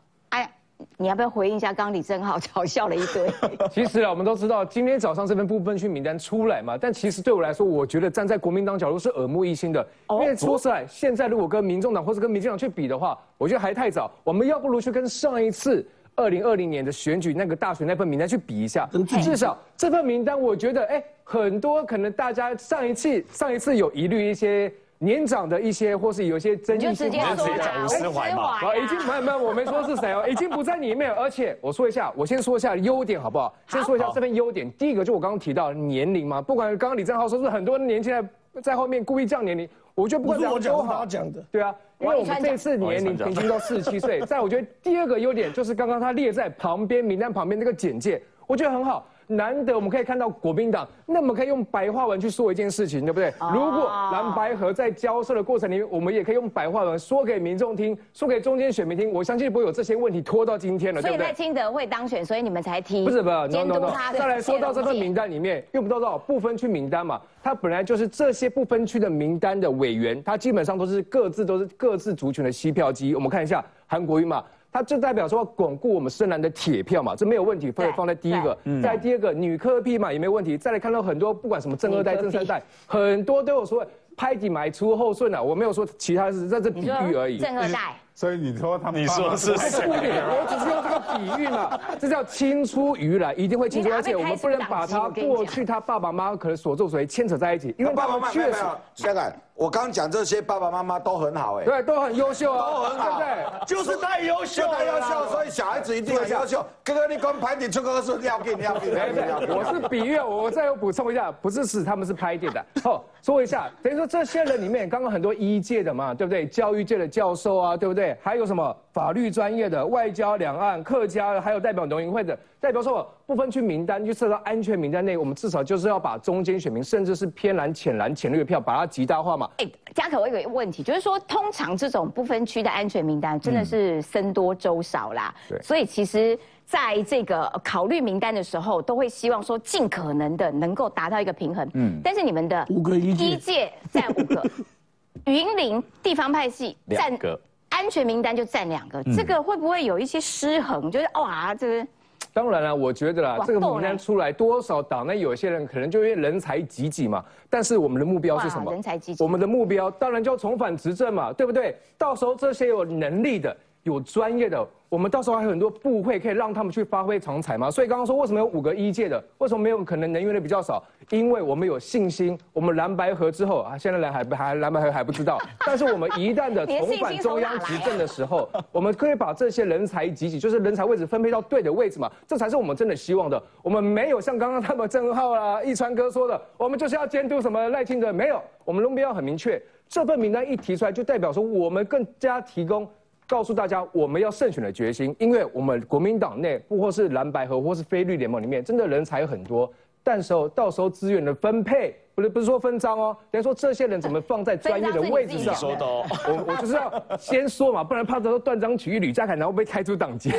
[0.97, 1.73] 你要不要回应一下？
[1.73, 3.31] 刚刚李正浩嘲笑了一堆。
[3.71, 9.87] 其实啊，我们都知道今天早上这份不分区名单出来嘛，但其实对我来说，我觉得站在国民党角度是耳目一新的。
[10.11, 14.11] 因为说实在，现在如果跟民众党或者跟民进党去比的话，我觉得还太早。
[14.23, 18.89] 我们要不如去跟上一次二零二零年的选举那个大选那份名单去比一下。
[19.23, 24.73] 至少这份名单，我觉得哎，很多可能大家上一次上一次有疑虑一些。
[25.01, 31.13] 年长的一些，或是有一些争议性，直接讲吴思怀嘛，啊已经没有没有，我没说是谁哦，已经不在里面。
[31.13, 33.55] 而且我说一下，我先说一下优点好不好？
[33.69, 34.71] 先说一下这份优点。
[34.73, 38.29] 第一个就我刚刚提到年龄嘛，不管刚刚李正浩说是很多年轻人
[38.61, 41.45] 在后面故意降年龄，我觉得不管怎么都好讲的。
[41.53, 44.21] 对啊，因为我们这次年龄平均都四十七岁。
[44.23, 49.07] 再我觉得第二个优点就是刚刚他列在旁边名单旁边那个简介，我觉得很好。
[49.29, 53.33] 难得我们可以看到国民党，那么可以用白话文去说一件事情，对不对？
[53.53, 61.19] 如果蓝白河在交涉的过程里面，我们也可以用白话文说给民众听，说给中间选民听，我相信不会有这些问题拖到今天了，对不对？
[61.19, 64.13] 所以在清德会当选，所以你们才提不是不是监督他。
[64.15, 73.15] 再来说到这份名单里面，用不到多少不分区名单嘛，它本来就是这些不分区的名单的委员，他基本上都是各自都是各自族群的吸票机。
[73.15, 74.43] 我们看一下韩国瑜嘛。
[74.71, 78.57] 它就代表说巩固我们深蓝的铁票嘛，这没有问题，放放在第一个。
[78.83, 80.59] 再第二个，女科币嘛也没有问题。
[80.59, 83.85] 再来看到很多，不管什么正二代、正三代，很多都有说
[84.17, 87.39] 拍底买出后顺啊，我没有说其他是在这比喻而已。
[87.39, 87.97] 正二代。
[88.15, 89.87] 所以你说他们，你说是谁？
[89.89, 98.59] 我只是用这个比喻嘛，这叫青出于蓝，一定会青出，而且我们不能把他过去他爸爸妈妈可能所作所为牵扯在一起，因为爸爸妈妈确实，
[98.95, 99.33] 香港。
[99.59, 106.65] 我刚讲这些爸爸妈妈都很好哎，对，都很优秀啊，都很好，对对，就是太优秀，太优秀，所以小孩子一定很优秀。
[106.85, 109.53] 哥哥，你光拍点出个是尿给尿给尿给。
[109.53, 112.65] 我是比喻，我再补充一下，不是死他们是拍点的。
[112.85, 116.47] 哦，说一下，等于说这些人里面，刚刚很多医界的嘛，对不对？
[116.47, 118.17] 教育界的教授啊，对不对？
[118.23, 122.37] 还有什么法律专业的、外交、两岸、客家，还有代表农民会的。
[122.59, 129.49] 代表说，不分区名单就设到安全名单内，我们至少就是要把中间选民，甚至是偏蓝、浅蓝、浅绿的票，把它极大化嘛。
[129.59, 135.33] 哎，嘉可，我有一个问题，就是说，通常这种不分区的安全名单真的是僧多粥少啦。
[135.49, 135.63] 对。
[135.63, 141.71] 所以其实在这个考虑名单的时候，都会希望说尽可能的能够达到一个平衡。
[141.75, 142.01] 嗯。
[142.03, 144.45] 但是你们的五个一届占五个，
[145.27, 147.39] 云林地方派系占个，
[147.79, 150.91] 安全名单就占两个，这个会不会有一些失衡？
[150.91, 151.87] 就是哇，这个。
[152.33, 157.25] 当然了，我觉得啦，这个名单出来，多少党内有些人可能就因为人才济济嘛。
[157.49, 158.73] 但是我们的目标是什么？
[158.73, 159.23] 人才济济。
[159.23, 161.77] 我们的目标当然就要重返执政嘛，对不对？
[161.97, 163.57] 到时候这些有能力的、
[163.89, 167.71] 有专业的，我们到时候还有很多部会可以让他们去发挥长才嘛。
[167.71, 170.85] 所以刚刚说为什么有五个一届的，为什么没有可能能源的比较少？
[171.11, 183.43] 因为我们有信心，我们蓝白合之后啊，现在人还还蓝白合还不知道，但是我们一旦的 重返中央执政的时候，我们可以把这些人才集集，就是人才位置分配到对的位置嘛，这才是我们真的希望的。
[183.63, 189.61] 我们没有像刚刚他们郑浩啊、易川哥说的，我们就是要监督什么赖清德，没有，我们目标很明确。
[189.89, 192.87] 这份名单一提出来，就代表说我们更加提供。
[193.29, 199.71] 告诉大家，我们要胜选的决心，因为我们国民党内，不或是蓝白合，或是非绿联盟里面，真的人才有很多，
[200.03, 205.55] 但时候到时候资源的分配，不是不是说分赃哦， 等于说这些人怎么放在专业的位置上？
[205.55, 210.31] 说的，我 我就是要先说嘛，不然怕到时候断章取义，吕家凯然后被开除党籍。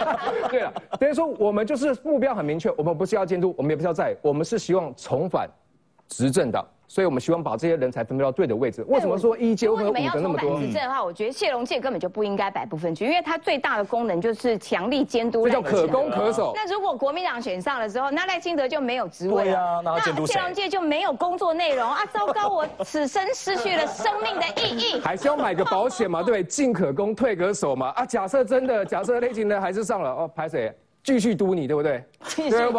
[0.50, 5.46] 对了，等于说我们就是目标很明确，我们不是要监督，我们也不是要在，我们是希望重返
[6.08, 6.66] 执政党。
[6.88, 8.82] 所以我们希望把这些人才分配到对的位置。
[8.88, 10.58] 为什么说一届会五个那么多？
[10.58, 15.46] 执政的话，我觉得谢龙介根本就不应该摆部分区，因为他最大的功能就是强力监督。
[15.46, 16.52] 这叫可攻可守。
[16.54, 19.82] 那如果国民党选上了之后，那赖清德就没有职位了。
[19.84, 22.00] 那谢龙介就没有工作内容啊！
[22.10, 25.00] 糟糕，我 此生失去了生命的意义。
[25.00, 27.90] 还是要买个保险嘛，对，进可攻，退可守嘛。
[27.90, 30.74] 啊，假设真的，假设赖清德还是上了哦，排谁？
[31.02, 32.04] 继续督你，对不对？
[32.36, 32.78] 对不？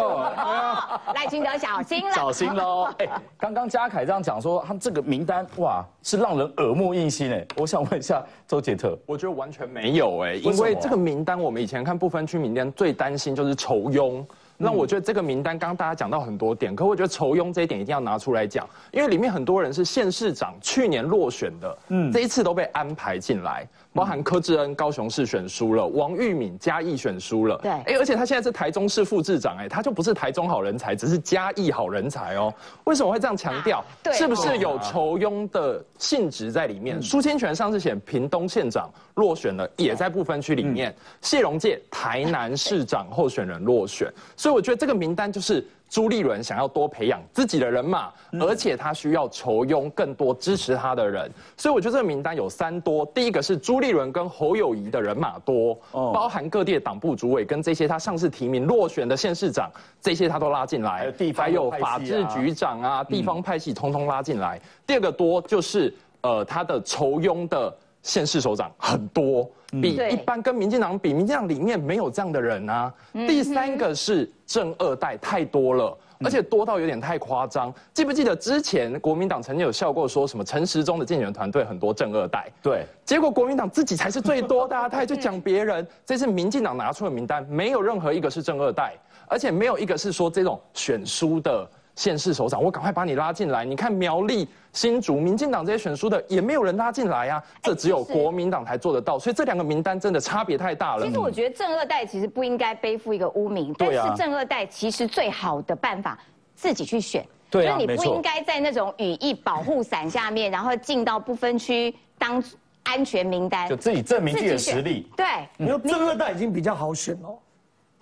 [1.14, 2.84] 赖清德小心了，小心喽！
[2.98, 7.44] 哎，刚刚嘉凯这样讲说，他这个名单哇，是让人耳目一新哎。
[7.56, 14.24] 我想问一下周杰特，我觉得完全没有哎，因为这个名单，我们以前看不分区名单，最担心就是仇庸。
[14.62, 23.66] 那我觉得这个名单，刚刚大家讲到很多点，可我觉得仇庸这一点一定要拿出来讲，因为里面很多人是县市长去年落选的，嗯，这一次都被安排进来。
[23.92, 32.54] 包含柯志恩高雄市选输了，王玉敏嘉义选输了，对，哎，而且他现在是台中市副市长，哎，他就不是台中好人才，只是嘉义好人才哦。
[32.84, 33.84] 为什么会这样强调？
[34.12, 37.02] 是不是有仇庸的性质在里面？
[37.02, 40.94] 苏清泉上次选屏东县长落选了，也在不分区里面。
[41.20, 45.66] 谢荣介台南市长候选人落选，所以我觉得这个名单就是。
[45.90, 53.04] 朱立伦想要多培养自己的人马，而且他需要筹拥更多支持他的人，所以我觉得这个名单有三多。
[53.06, 59.68] 第一个是朱立伦跟侯友谊的人马多，包含各地的党部主委跟这些他上次提名落选的县市长，
[60.00, 64.60] 这些他都拉进来，还有法制局长啊，地方派系通通拉进来。
[64.86, 69.50] 第二个多就是呃他的筹拥的县市首长很多。
[69.80, 72.92] 比一般跟民进党比，民进党里面没有这样的人啊。
[73.12, 77.72] 第三个是正二代太多了，而且多到有点太夸张。
[77.94, 82.50] 记不记得之前国民党曾经有笑过，说什么陈时中的竞选团队很多正二代？
[82.60, 85.86] 对，结果国民党自己才是最多的，他还去讲别人。
[86.04, 88.94] 这次民进党拿出的名单，没有任何一个是正二代，
[89.28, 91.70] 而且没有一个是说这种选书的。
[92.00, 93.62] 县市首长，我赶快把你拉进来。
[93.62, 97.42] 你看苗栗、新竹、民进党这些选书的，也没有人拉进来啊。
[97.60, 101.06] 这只有国民党才做得到，所以这两个名单真的差别太大了。
[101.06, 106.18] 其实我觉得正二代其实不应该背负一个污名，但是正二代其实最好的办法
[106.54, 112.42] 自己去选，就是你不应该在那种羽翼保护伞下面，然后进到不分区当
[112.84, 115.06] 安全名单，就自己证明自己的实力。
[115.14, 115.26] 对，
[115.58, 117.36] 你说正二代已经比较好选哦。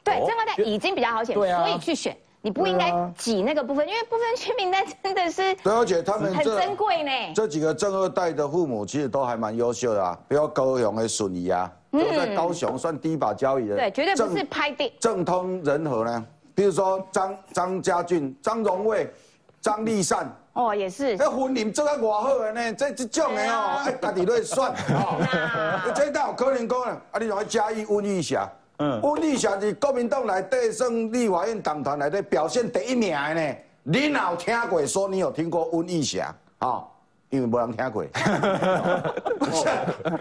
[0.05, 2.17] 对，正二代已经比较好选，所以去选。
[2.41, 7.11] 你不应该挤那个部分，因为部分区名单真的是，对，而且他们很珍贵呢。
[7.35, 13.77] 这几个正二代的父母其实都还蛮优秀的啊，比如高雄的顺仪啊，都在高雄算第一把交椅的。
[13.77, 14.91] 对，绝对不是拍电。
[15.01, 16.25] 正通人和呢，
[16.55, 19.13] 比如说张张家俊、张荣卫、
[19.61, 21.17] 张立善，哦，也是。
[21.17, 25.91] 那婚姻做得偌好的呢，这这种的哦，哎，家己都会算哦。
[25.93, 28.49] 这倒有可能讲啊，啊，你用嘉义温一下。
[28.79, 33.57] 嗯，温立祥是国民党内底胜立法院党团内底表现第一名的呢。
[33.83, 36.85] 你有听过说你有听过温义祥啊？
[37.31, 38.05] 因为无人听过。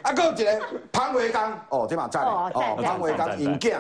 [0.04, 3.80] 啊，搁有一个潘维刚，哦，这嘛赞哦，潘维刚引荐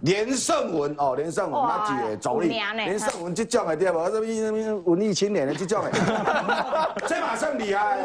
[0.00, 4.04] 连胜文哦，连胜文那几个总理，连胜文这种的对无？
[4.10, 5.90] 什么什么文艺青年的这种的，
[7.06, 7.98] 这嘛算厉害。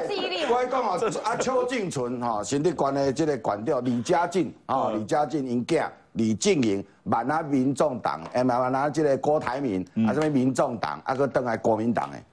[0.50, 5.90] 我讲哦，啊，邱静纯哈，新的官的这个官调李家进啊，李家进引荐。
[6.18, 12.24] 李静莹，万啊民众党，哎，万啊这个郭台铭，啊什么民众党，啊个登来国民党诶，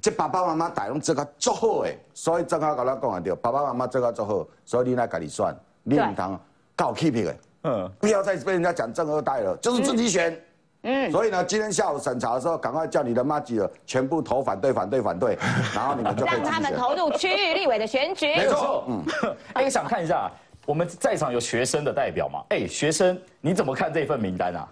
[0.00, 6.38] 这爸爸妈妈大拢做个足好诶，所以正好甲咱讲啊对，爸爸妈妈做个足好，所以你来家己选，你唔通
[6.76, 10.38] 搞欺骗诶，嗯，不要再被人家讲正二代了，就是自己选，
[10.82, 15.38] 嗯，所以呢，今天下午审查的时候，赶快叫你的妈几个全部投反对，反对，反对，
[15.74, 19.02] 然后你们就让他们投入区域立委的选举，没错，嗯，
[19.54, 20.30] 哎，想看一下。
[20.66, 22.42] 我们在场有学生的代表吗？
[22.50, 24.68] 哎，学生你怎么看这份名单啊？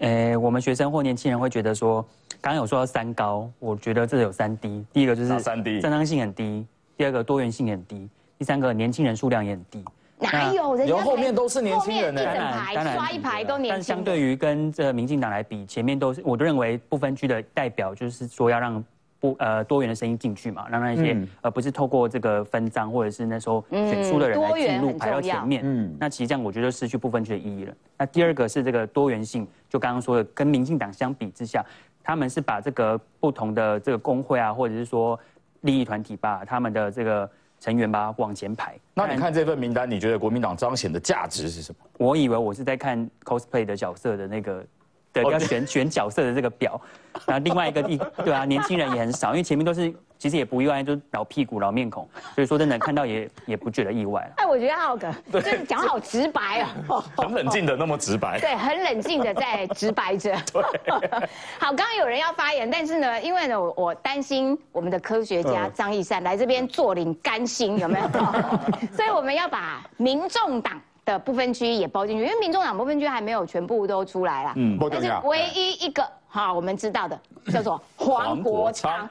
[0.00, 2.02] 哎，我们学生或年轻人会觉得说，
[2.40, 4.84] 刚刚有说到三高，我觉得这有三低。
[4.92, 6.64] 第一个就是三低，正当性很低；
[6.96, 9.84] 第二个多元性很低；第三个年轻人数量也很低。
[10.18, 10.74] 哪有？
[10.74, 13.70] 人家后面都是年轻人呢，当然，当然刷一排都年轻。
[13.70, 18.82] 但相对于跟这民进党来比，前面都是，我都认为不分区的代表就是说要让
[19.20, 25.62] 不呃多元的声音进去嘛，让那些呃不是透过这个分赃或者是那时候选出的人来进入排到前面。
[25.64, 27.74] 嗯，那其实这样我觉得失去部分区的意义了。
[27.98, 31.64] 那第二个是这个多元性，就刚刚说的，跟民进党相比之下，
[32.02, 35.18] 他们是把这个不同的这个工会啊，或者是说
[35.60, 37.30] 利益团体吧，他们的这个。
[37.62, 38.74] 成员吧，往前排。
[38.94, 41.86] 那你看这份名单，你觉得国民党彰显的价值是什么？
[41.98, 44.64] 我以为我是在看 cosplay 的角色的那个，
[45.12, 46.80] 对，要选选角色的这个表。
[47.26, 49.92] 然后另外一个一，对啊，年轻人也很少，因为前面都是。
[50.20, 58.38] 其实也不意外，就是老屁股、老面孔，所以说真的看到也也不觉得意外哎，我觉得浩哥就是讲好直白哦，很冷静的那么直白。
[58.38, 60.36] 对，很冷静的在直白着。
[61.58, 68.06] 好，刚刚有人要发言，但是呢，因为呢，我我担心我们的科学家张义善来这边坐领甘心，有没有？
[68.94, 74.52] 所以我们要把民众党的部分区也包进去，因为民众党部分区还没有全部都出来了。
[74.56, 76.06] 嗯，但是唯一一个。
[76.32, 77.20] 哈，我们知道的
[77.52, 79.08] 叫做黄国昌。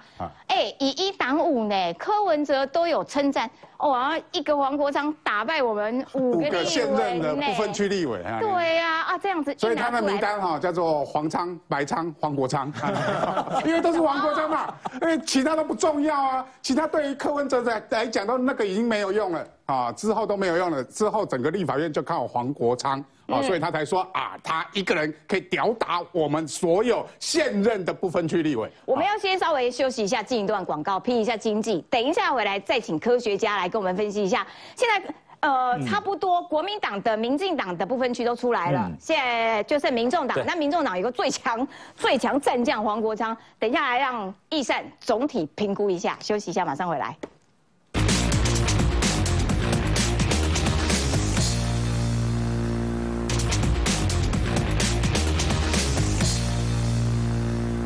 [0.48, 3.50] 哎，以一挡五呢，柯文哲都有称赞。
[3.80, 8.40] 哇，一个黄国昌打败我们五个现任的部分区立委啊。
[8.40, 9.54] 对呀，啊这样子。
[9.58, 12.72] 所以他的名单哈叫做黄昌、白昌、黄国昌，
[13.68, 16.46] 因为都是黄国昌嘛，因为其他都不重要啊。
[16.62, 20.84] 其他对于柯文哲来来讲，都那个已经没有用了啊，之后都没有用了。
[20.86, 23.04] 之后整个立法院就靠黄国昌。
[23.28, 28.68] 啊，所以他才说啊，他一个人可以吊打我们所有现任的不分区立委。
[28.86, 31.86] 我们要先稍微休息一下，进一段广告，拼一下经济。
[31.92, 34.48] 等一下回来再请科学家来跟我们分析一下。
[34.76, 40.36] 现在呃，差不多国民党的、民进党的部分区都出来了，现在就剩民众党。
[40.44, 46.18] 那民众党有个最强、最强战将黄国昌，等一下来让易善总体评估一下。
[46.20, 47.16] 休息一下，马上回来。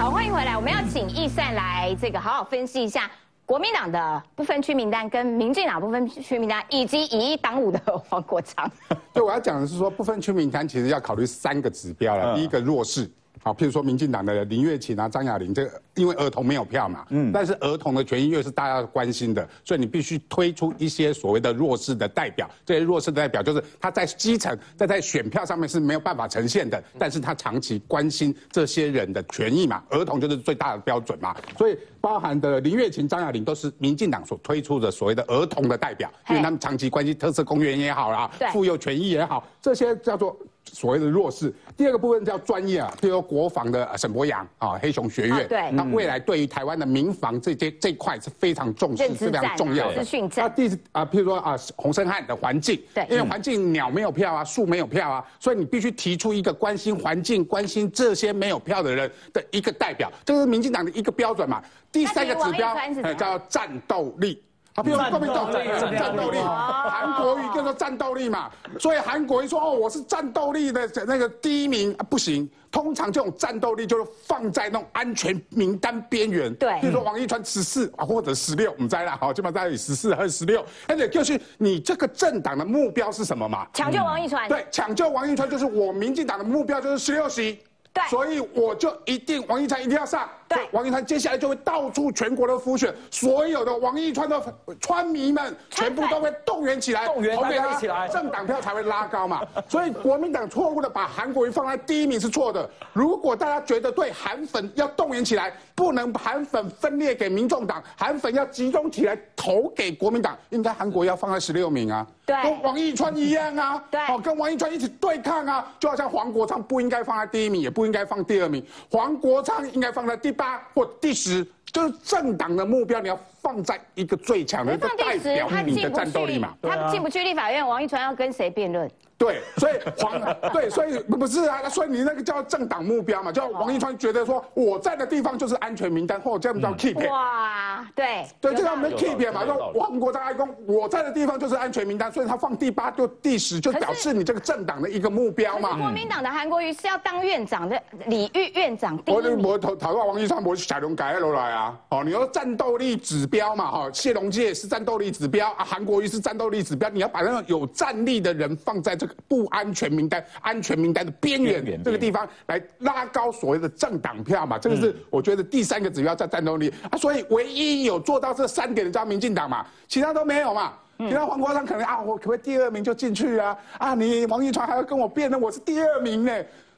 [0.03, 0.57] 好，欢迎回来。
[0.57, 3.09] 我们要请易善来这个好好分析一下
[3.45, 8.69] 国民党的不分区名单跟民进党不分区名单，以及以一挡五的 黄国昌。
[9.13, 12.35] 对，我要讲的是说不分区名单其实要考虑三个指标了。
[12.35, 13.09] 第一个弱势。
[13.43, 22.49] 好，譬如说民进党的林月琴啊、张雅玲，这个因为儿童没有票嘛，嗯，但是儿童的权益又是大家关心的，所以你必须推出一些所谓的弱势的代表。
[22.65, 31.35] 这些弱势的代表就是他在基层，在在选票上面是没有办法呈现的，但是他长期关心这些人的权益嘛，儿童就是最大的标准嘛。
[31.57, 40.33] 所以包含的林月琴、张雅玲都是民进党所推出的所谓的儿童的代表，因为他们长期关心特色公园也好啦，妇幼权益也好，这些叫做。
[40.71, 50.03] 所谓的弱势，第二个部分叫专业啊，比如国防的沈博阳啊，黑熊学院，对，那未来对于台湾的民防这些这块是非常重视，是非常重要的。
[50.35, 61.61] 那第啊，譬如说啊，洪胜汉的环境，对，因为环境鸟没有票啊，树没有票啊，所以你必须提出一个关心环境、关心这些没有票的人的一个代表，这是民进党的一个标准嘛。
[61.91, 62.75] 第三个指标
[63.15, 64.41] 叫战斗力。
[64.75, 72.49] 啊，比如国民党战斗力，韩国瑜叫做战斗力嘛，所以韩国瑜说哦，我是战斗力的那个第一名，不行。
[72.71, 83.67] 通常这种战斗力就是放在那种安全名单边缘，对，比如说王一川十四啊，或者十六，我们摘了，好，基本上在十四和十六，而且就是你这个政党的目标是什么嘛？
[83.73, 84.49] 抢救王一川。
[84.49, 87.59] 对，抢救王一川就是我民进党的目标，就是十六席。
[87.93, 90.27] 对，所以我就一定王一川一定要上。
[90.53, 94.41] 对，王一川接下来就会到处全国的浮选，所有的王一川的
[94.79, 99.41] 川迷们全部都会动员起来，动员他起来，政党票才会拉高嘛。
[99.67, 102.69] 所以国民党错误的把韩国瑜放在第一名是错的。
[102.91, 112.05] 如果大家觉得对韩粉要动员起来，不能韩粉分裂给民众党，韩粉要集中起来投给国民党，应该韩国要放在十六名啊。
[112.25, 113.83] 对，跟王一川一样啊。
[113.89, 120.42] 对，哦，跟王一川一起对抗啊，就好像黄国昌不应该放在第一名，也不应该放第二名，黄国昌应该放在第八
[120.73, 126.55] 或第十，就是政党的目标，你要放在一个最强的，代表你的战斗力嘛。
[126.61, 128.89] 他进不去立法院，王一川要跟谁辩论？
[129.17, 130.19] 对，所以黄
[130.51, 137.09] 对，所以不是啊，所以你那个叫政党目标嘛，叫王一川觉得说我在的地方就是安全名单，或者叫 keep。
[137.09, 145.77] 哇，对，对，这个我们 keep 嘛，说王国昌爱公我在的地方就是安全名单，所以他放第八就第十，就表示你这个政党的一个目标嘛。
[145.77, 149.41] 国民党的韩国瑜是要当院长的，李玉院长第一名。
[149.43, 159.15] 我我讨讨论王一川，我小龙改下来啊，哦，你说战斗力指标嘛，哈，谢龙介是战斗力指标啊，韩国瑜是战斗力指标，你要把那个有战力的人放在这个。
[159.27, 170.73] 不安全名单，安全名单的边缘这个地方来拉高所谓的政党票嘛，这个是我觉得第三个指标在战斗力啊，所以唯一有做到这三点的叫民进党嘛，其他都没有嘛。
[170.99, 173.57] 其他黄国昌可能啊，我可不可以第二名就进去啊？
[173.79, 176.31] 啊，你王一川还要跟我辩论我是第二名呢？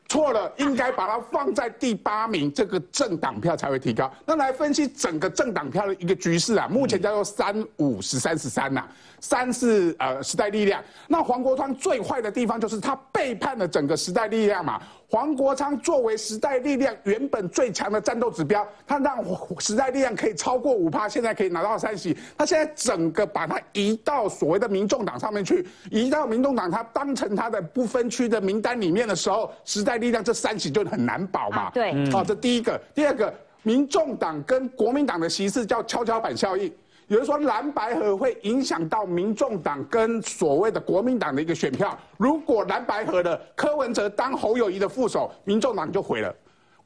[0.07, 4.11] 错了，应该把它放在第八名，这个政党票才会提高。
[4.23, 8.87] 那来分析整个政党票的一个局势啊，目前叫做三五十三十三呐，
[9.19, 10.83] 三是呃时代力量。
[11.07, 14.81] 那黄国昌最坏的地方就是他背叛了整个时代力量嘛。
[15.07, 19.23] 黄国昌作为时代力量原本最强的战斗指标，他让
[19.59, 22.17] 时代力量可以超过五趴，现在可以拿到三席。
[22.37, 31.69] 他现在整个把它移到所谓的民众党上面去，移到民众党，他当成他的不分区的名单里面的时候，时代力量这三席就很难保嘛。
[31.69, 36.73] 对，好，这第一个，第二个，民众党跟国民党的席次叫跷跷板效应。
[37.07, 46.33] 有人说蓝白合会影响到民众党跟所谓的国民党的一个选票，如果蓝白合的柯文哲当侯友谊的副手，民众党就毁了，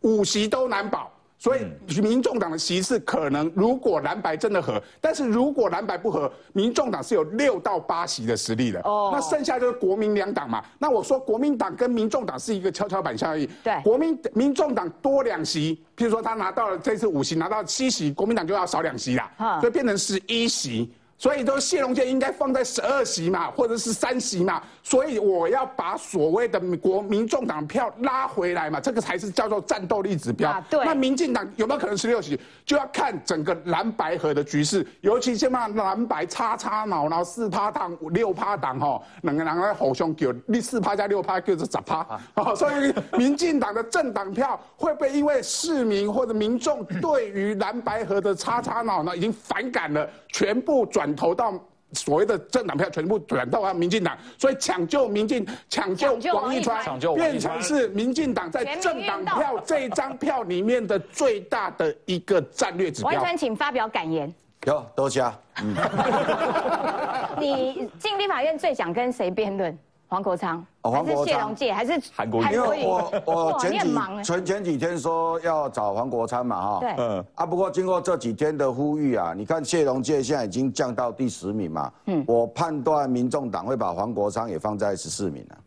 [0.02, 1.10] 五席都难保。
[1.42, 1.62] 所以，
[2.02, 8.82] 民众党的席次可能，如果蓝白真的合，但是如果蓝白不合，民众党是有六到八席的实力的。
[8.82, 10.62] 哦，那剩下就是国民两党嘛。
[10.78, 13.50] 那我说国民党跟民众党是一个跷跷板效应。
[13.64, 19.32] 对，国民民众党多两席，譬如说他拿到了这次五席，拿到七席，国民党就要少两席啦，
[19.62, 20.92] 所以变成十一席。
[21.20, 24.64] 所以都谢龙介应该放在十二席嘛，或者是三席嘛。
[24.82, 30.64] 所以我要把所谓的国民众党票拉回来嘛，这个才是叫做战斗力指标。
[30.70, 30.80] 对。
[30.86, 32.40] 那民进党有没有可能十六席？
[32.66, 41.98] 就要看整个蓝白河的局势，尤其现在蓝白叉叉脑，然后四趴党、六趴党哈，两个人在互相叫，你四趴加六趴就是十趴。
[42.36, 51.09] 啊，所以民进党的政党票会不会因为市民或者民众对于蓝白河的叉叉脑呢已经反感了，全部转？
[51.16, 51.54] 投到
[51.94, 63.12] 所谓的政党票全部转到啊民进党，所以抢救民进，抢救王一川，变成是民进党在政党票这一张票里面的最大的一个战略指标。
[63.12, 64.32] 王一川，请发表感言。
[64.66, 65.34] 有多加。
[65.64, 65.74] 嗯。
[67.40, 69.78] 你进立法院最想跟谁辩论？
[70.10, 72.46] 黄国昌，还是谢龙介，还是韩国瑜？
[72.52, 73.94] 因为我我前几
[74.24, 85.58] 前前几天说要找黄国昌嘛，哈，对，嗯，啊，不过经过这几天的呼吁啊，你看谢龙介现在已经降到第十名嘛，嗯，我判断民众党会把黄国昌也放在十四名了，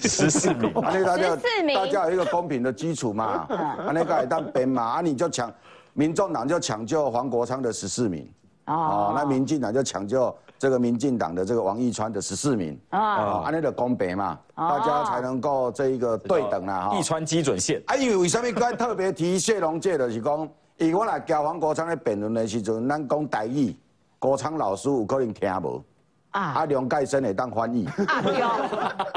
[0.00, 1.36] 十四名， 那大家
[1.74, 5.52] 大家有一个公平的基础嘛，啊，那个当编嘛，啊，你就抢，
[5.92, 8.26] 民众党就抢救黄国昌的十四名，
[8.68, 10.34] 哦，那民进党就抢救。
[10.60, 12.78] 这个民进党的这个王义川的十四名。
[12.90, 16.98] 啊，安尼的公平嘛，大家才能够这一个对等啦哈。
[16.98, 17.82] 义川基准线。
[17.86, 20.46] 啊，因为为什么该特别提谢龙介的是讲，
[20.76, 23.74] 以我来教黄国昌的辩论的时阵，咱讲台语，
[24.18, 25.82] 国昌老师有可能听无？
[26.32, 27.86] 啊，啊梁介生会当翻译。
[27.86, 28.34] 啊，对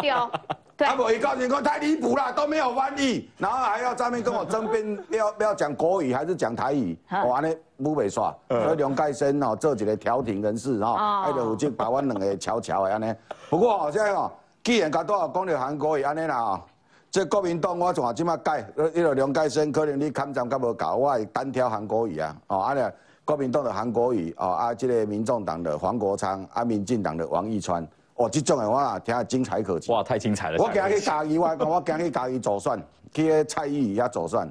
[0.01, 0.13] 对。
[0.83, 8.35] 他不会告诉你说太离谱了，都没有翻译，然后还要上面跟我争辩， 要要讲国语还是讲台语，我安尼不会耍。
[8.49, 13.13] 所以梁盖生哦，做一个调停人士哦，还得负责把我两个瞧瞧的安尼。
[13.49, 14.31] 不过好像哦，
[14.63, 16.61] 既然他都要讲到韩国语安尼啦哦，
[17.09, 18.65] 这国民党我怎即马改？
[18.93, 22.35] 因为梁盖生可能你看战较无够，我会单挑韩国语啊。
[22.47, 22.81] 哦，安尼
[23.25, 27.87] 国民党的韩国语哦，啊，这个民众党的黄国昌，啊，民进党的王义川。
[28.15, 29.91] 哦，这种的话听下精彩可期。
[29.91, 30.57] 哇，太精彩了！
[30.63, 32.81] 我今日去嘉义，我讲 我今日去嘉义做选，
[33.13, 34.47] 去个蔡依遐做选。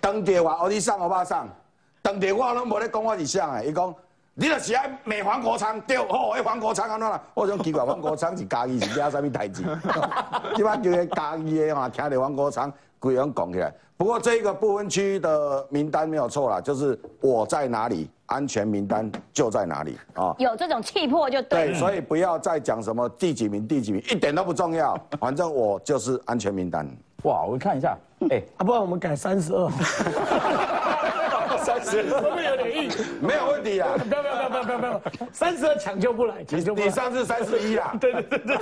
[0.00, 1.48] 当地话，我你上我爸上，
[2.02, 3.64] 当地话拢无咧讲我是啥的。
[3.64, 3.94] 伊讲，
[4.34, 7.22] 你就是爱美黄国昌，对，好，迄黄国昌安怎啦？
[7.34, 9.62] 我想奇怪，黄国昌是嘉义是惹啥物代志？
[10.56, 13.72] 即摆叫个嘉义的嘛，听着黄国昌，规样讲起来。
[13.96, 18.10] 不过这个部分区的名单没有错啦，就是我在哪里。
[18.26, 20.34] 安全名单就在哪里啊？
[20.38, 21.68] 有这种气魄就对。
[21.68, 24.98] 对，所以不要再讲什么第几名、第几名，一点都不重要。
[25.20, 26.88] 反正我就是安全名单。
[27.24, 27.96] 哇，我看一下，
[28.30, 29.70] 哎，啊，不然我们改三十二。
[31.64, 32.90] 三十二，会不会有点硬？
[33.22, 33.88] 没有问题啊。
[33.96, 35.00] 不要不要不要不要不要，
[35.32, 36.86] 三十二抢救不来，抢救不来。
[36.86, 37.94] 你上次三十一啊？
[38.00, 38.56] 对对对对。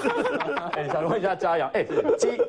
[0.73, 1.85] 哎，想问一下嘉阳，哎，
[2.17, 2.41] 基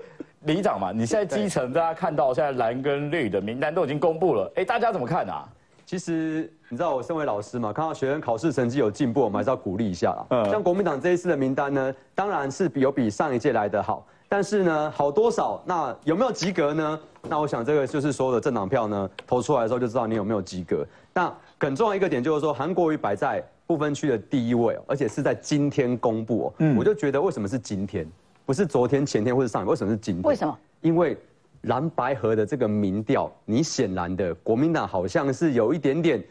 [0.42, 5.48] 里长嘛，你现在基层大家看到现在蓝跟绿的名单都已经公布了，哎，大家怎么看啊？
[5.86, 10.26] 其实你知道，我身为老师嘛，看到学生考试成绩有进步，我们还是要鼓励一下啦。
[10.30, 15.62] 嗯，像国民党这一次的名单呢，当然是有比上一届来的好，但是呢，好多少？
[15.66, 17.00] 那有没有及格呢？
[17.24, 20.86] 那我想这个就是所有的政党票呢，投出来的时候就知道你有没有及格。
[21.14, 26.52] 那很重要一个点就是说，韩国瑜摆在不分区的第一位，而且是在今天公布。
[26.60, 28.10] 嗯，我就觉得为什么是今天，
[28.46, 29.66] 不是昨天、前天或者上？
[29.66, 30.24] 为什么是今天？
[30.24, 30.58] 为什么？
[30.82, 31.18] 因为。
[31.64, 36.24] 蓝白河的这个民调，你显然的国民党好像是有一点点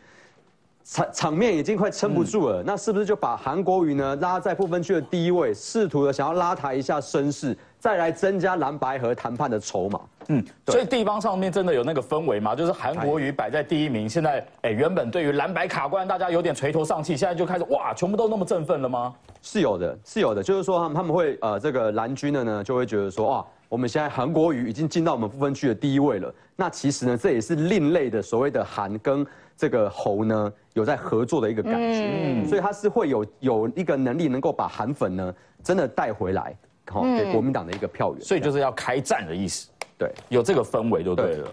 [0.84, 10.00] 场场面已经快撑不住了，那是不是就把韩国瑜呢拉在不分区的第一位，试图的想要拉抬一下声势，再来增加蓝白和谈判的筹码？
[10.28, 12.54] 嗯，所以地方上面真的有那个氛围吗？
[12.54, 19.14] 就是韩国瑜摆在第一名，现在哎，原本对于蓝白卡关大家有点垂头丧气，现在就开始哇，全部都那么振奋了吗？
[19.40, 26.32] 是有的，是有的，就是说他们他们会呃，这个蓝军的呢，就会觉得说哇，我们现在韩国瑜已经进到我们不分区的第一位了。
[26.56, 29.26] 那其实呢，这也是另类的所谓的韩跟
[29.56, 36.56] 这个侯呢有在合作的一个感觉，所以他是会有有一个能力能够把韩粉呢真的带回来，
[36.88, 38.20] 好给国民党的一个票源。
[38.22, 39.68] 所以就是要开战的意思。
[39.98, 41.50] 对，有这个氛围就对了。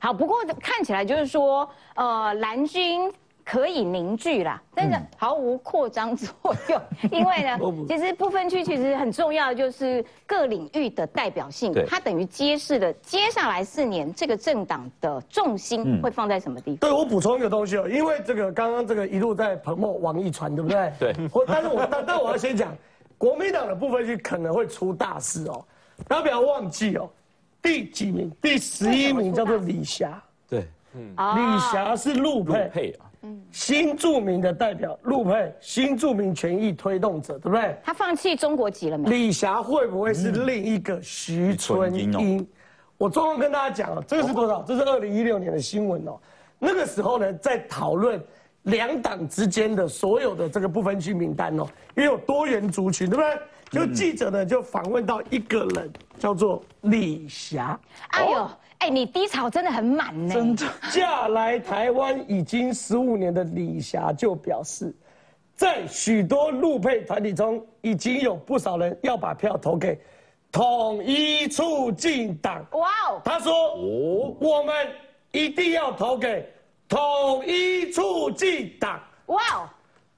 [0.00, 3.12] 好，不过看起来就是说，呃，蓝军
[3.44, 6.28] 可以凝聚啦，但是毫无扩张作
[6.68, 6.80] 用，
[7.10, 16.78] 因为呢，其实不分区其实很重要的就是各领域的代表性，它等于揭示了接下来四年这个政党的重心会放在什么地方。
[16.78, 20.92] 对我补充一个东西哦，因为这个刚刚这个一路在彭茂网易传，对不对？
[20.98, 21.14] 对。
[21.46, 22.76] 但是我但但我要先讲，
[23.18, 25.64] 国民党的部分区可能会出大事哦，
[26.06, 27.10] 大家不要忘记哦。
[27.62, 28.30] 第几名？
[28.40, 30.22] 第十一名叫做李霞。
[30.48, 37.76] 对，嗯，李霞是陆配啊，嗯，新著名的代表，陆佩新著名权益推动者，对不对？
[37.84, 39.10] 他放弃中国籍了没？
[39.10, 42.46] 李霞会不会是另一个徐春英？
[42.96, 44.62] 我中文跟大家讲啊，这个是多少？
[44.62, 46.18] 这是二零一六年的新闻哦。
[46.58, 48.22] 那个时候呢，在讨论
[48.64, 51.66] 两党之间的所有的这个不分区名单哦，
[51.96, 53.38] 因为有多元族群，对不对？
[53.70, 57.78] 就记者呢，就访问到一个人，叫做李霞。
[58.08, 58.50] 哎呦，
[58.80, 60.34] 哎，你低潮真的很满呢。
[60.34, 64.94] 真的，嫁来台湾已经十五年的李霞就表示，
[65.54, 70.00] 在许多陆配团体中，已经有不少人要把票投给
[70.50, 72.66] 统一促进党。
[72.72, 74.74] 哇哦，他说，哦，我们
[75.30, 76.50] 一定要投给
[76.88, 78.98] 统一促进党。
[79.26, 79.68] 哇哦。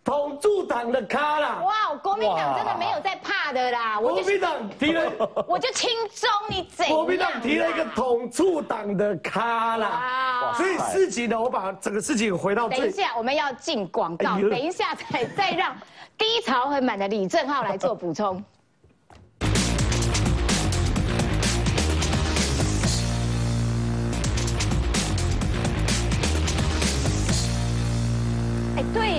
[0.04, 1.62] 统助党的咖啦！
[1.62, 4.00] 哇，国民党真的没有在怕的啦！
[4.00, 5.12] 国民党提了，
[5.46, 6.86] 我就轻松你怎？
[6.88, 10.52] 国民党提了一个统助党的咖啦！
[10.56, 12.68] 所以事情呢，我把整个事情回到。
[12.68, 15.76] 等一下，我们要进广告，等一下再再让
[16.18, 18.42] 低潮很满的李正浩来做补充。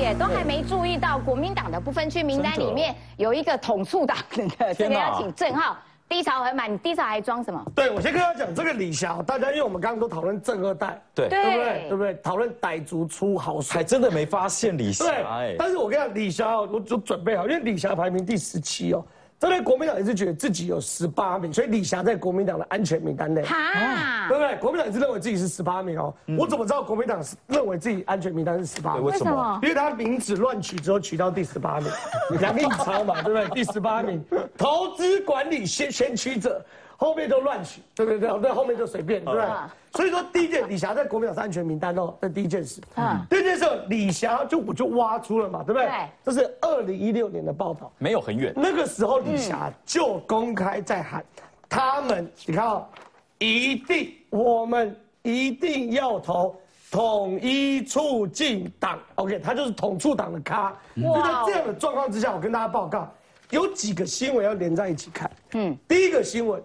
[0.03, 5.77] 耶，都还没注意到国民党的不分区名单里面有一个统促党的，这个要请郑浩
[6.09, 7.63] 低潮很满，你低潮还装什么？
[7.73, 11.87] 对，我先跟他讲这个李霞，大家因为我们刚刚都讨论正二代，对对不对？
[11.87, 12.13] 对不对？
[12.15, 15.05] 讨论傣族出好水，还真的没发现李霞。
[15.05, 19.01] 对，但是我跟你讲，李霞，我就准备好，因为李霞排名第十七哦。
[19.43, 24.55] 这边国民党也是觉得自己有十八名，所以李霞在国民党的安全名单内，对不对？
[24.55, 26.13] 国民党也是认为自己是十八名哦。
[26.39, 28.95] 我怎么知道国民党是认为自己安全名单是十八？
[28.95, 29.59] 为什么？
[29.61, 31.91] 因为他名字乱取之后取到第十八名，
[32.39, 33.63] 梁应超嘛，对不对？
[33.63, 34.23] 第十八名，
[34.57, 36.63] 投资管理先先驱者。
[37.03, 39.45] 后面都乱取，对对对，对后面就随便，对不对？
[39.91, 42.79] 所以说第一件，李霞在国民党是安全名单哦，这第一件事。
[42.95, 45.85] 嗯，第二件事，李霞就我就挖出了嘛，对不对？
[45.85, 48.53] 对，这是二零一六年的报道，没有很远。
[48.55, 51.25] 那个时候李霞就公开在喊，
[51.67, 52.87] 他们你看哦，
[53.37, 56.55] 一定我们一定要投
[56.89, 60.73] 统一促进党，OK，他就是统促党的咖。
[60.95, 63.13] 就在这样的状况之下，我跟大家报告，
[63.49, 65.29] 有几个新闻要连在一起看。
[65.51, 66.63] 嗯，第一个新闻。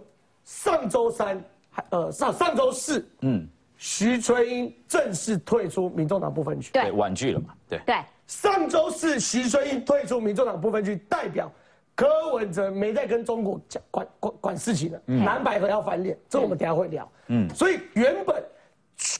[0.48, 1.44] 上周三，
[1.90, 3.46] 呃上上周四，嗯，
[3.76, 7.78] 徐春英正式退出民众党部分区，对，婉拒了嘛，对。
[7.84, 7.96] 对。
[8.26, 11.52] 上周四，徐春英退出民众党部分区，代表
[11.94, 15.22] 柯文哲没在跟中国讲管管管事情了，嗯。
[15.22, 17.46] 蓝白合要翻脸，这我们等下会聊，嗯。
[17.54, 18.42] 所以原本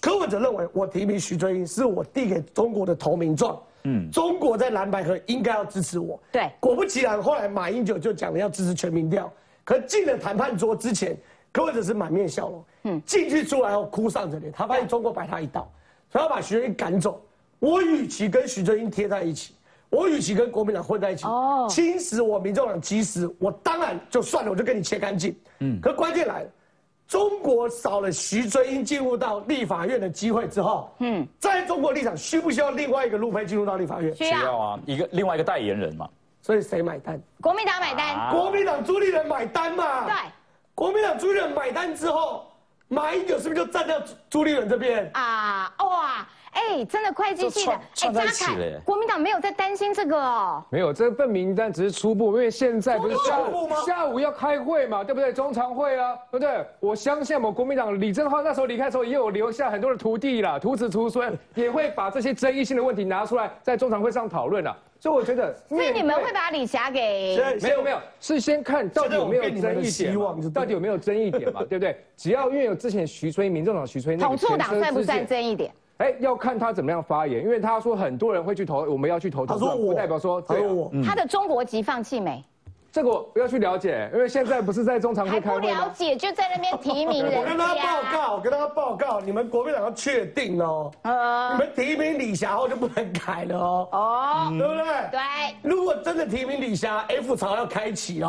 [0.01, 6.51] 柯文哲认为我提名徐春英是我递给中国的投名状，嗯，中国在蓝白河应该要支持我，对。
[6.59, 9.31] 果不其然，后来马英九就讲了要支持全民调。
[9.69, 11.15] 可进了谈判桌之前，
[11.53, 12.65] 柯文哲是满面笑容。
[12.85, 15.71] 嗯，进去出来后哭丧着脸，他发现中国摆他一道，
[16.11, 17.23] 所以要把徐春英赶走。
[17.59, 19.53] 我与其跟徐春英贴在一起，
[19.91, 25.37] 我与其跟国民党混在一起，哦，侵蚀我民众党基石，我当然就算了，我就跟你切干净。
[25.59, 26.51] 嗯，可关键来了，
[27.07, 34.17] 中国少了徐春英进入到立法院的机会之后，嗯，在中国立场需不需要另外一个路飞进入到立法院？
[34.17, 36.09] 需要啊，一个另外一个代言人嘛。
[36.41, 37.21] 所以谁买单？
[37.41, 38.31] 国民党买单。
[38.31, 40.07] 国民党朱立伦买单嘛？
[40.07, 40.15] 对。
[40.75, 42.47] 国民党朱立伦买单之后，
[42.87, 45.11] 马英九是不是就站在朱立伦这边？
[45.15, 47.73] 啊，哇，哎，对，真的会计系的。
[47.73, 50.65] 哎，张凯，国民党没有在担心这个哦。
[50.71, 55.33] 没有，这份名单只是初步，因为现在不是下午下午要开会嘛，对不对？
[55.33, 56.65] 中常会啊，对不对？
[56.79, 64.77] 我相信我们国民党李正浩那时候离开的时候，也有留下很多的徒弟啦，徒子徒孙，也会把这些争议性的问题拿出来，在中常会上讨论了。
[65.01, 71.97] 所以我觉得，所以你们会把李霞给没有没有，是先看到底有没有争议点，到底有没有争议点嘛， 对不对？
[72.17, 75.73] 只要因为有之前徐春民众党徐春统促党算不算争议点？
[75.99, 82.45] 哎，要看他怎么样发言，因为他说很多人会去投，我们要去投，他说不代表说他说我，他的中国籍放弃没？
[82.91, 87.39] 这个不要去了解，因为现在不是在中常会开会不了解就在那边提名人。
[87.39, 93.89] 我跟他报告，我跟他报告，你们国民党要确定哦，你们提名李霞后就不能改了哦。
[93.93, 94.85] 哦，对不对？
[95.13, 95.21] 对。
[95.63, 98.27] 如果真的提名李霞，F 槽要开启哦。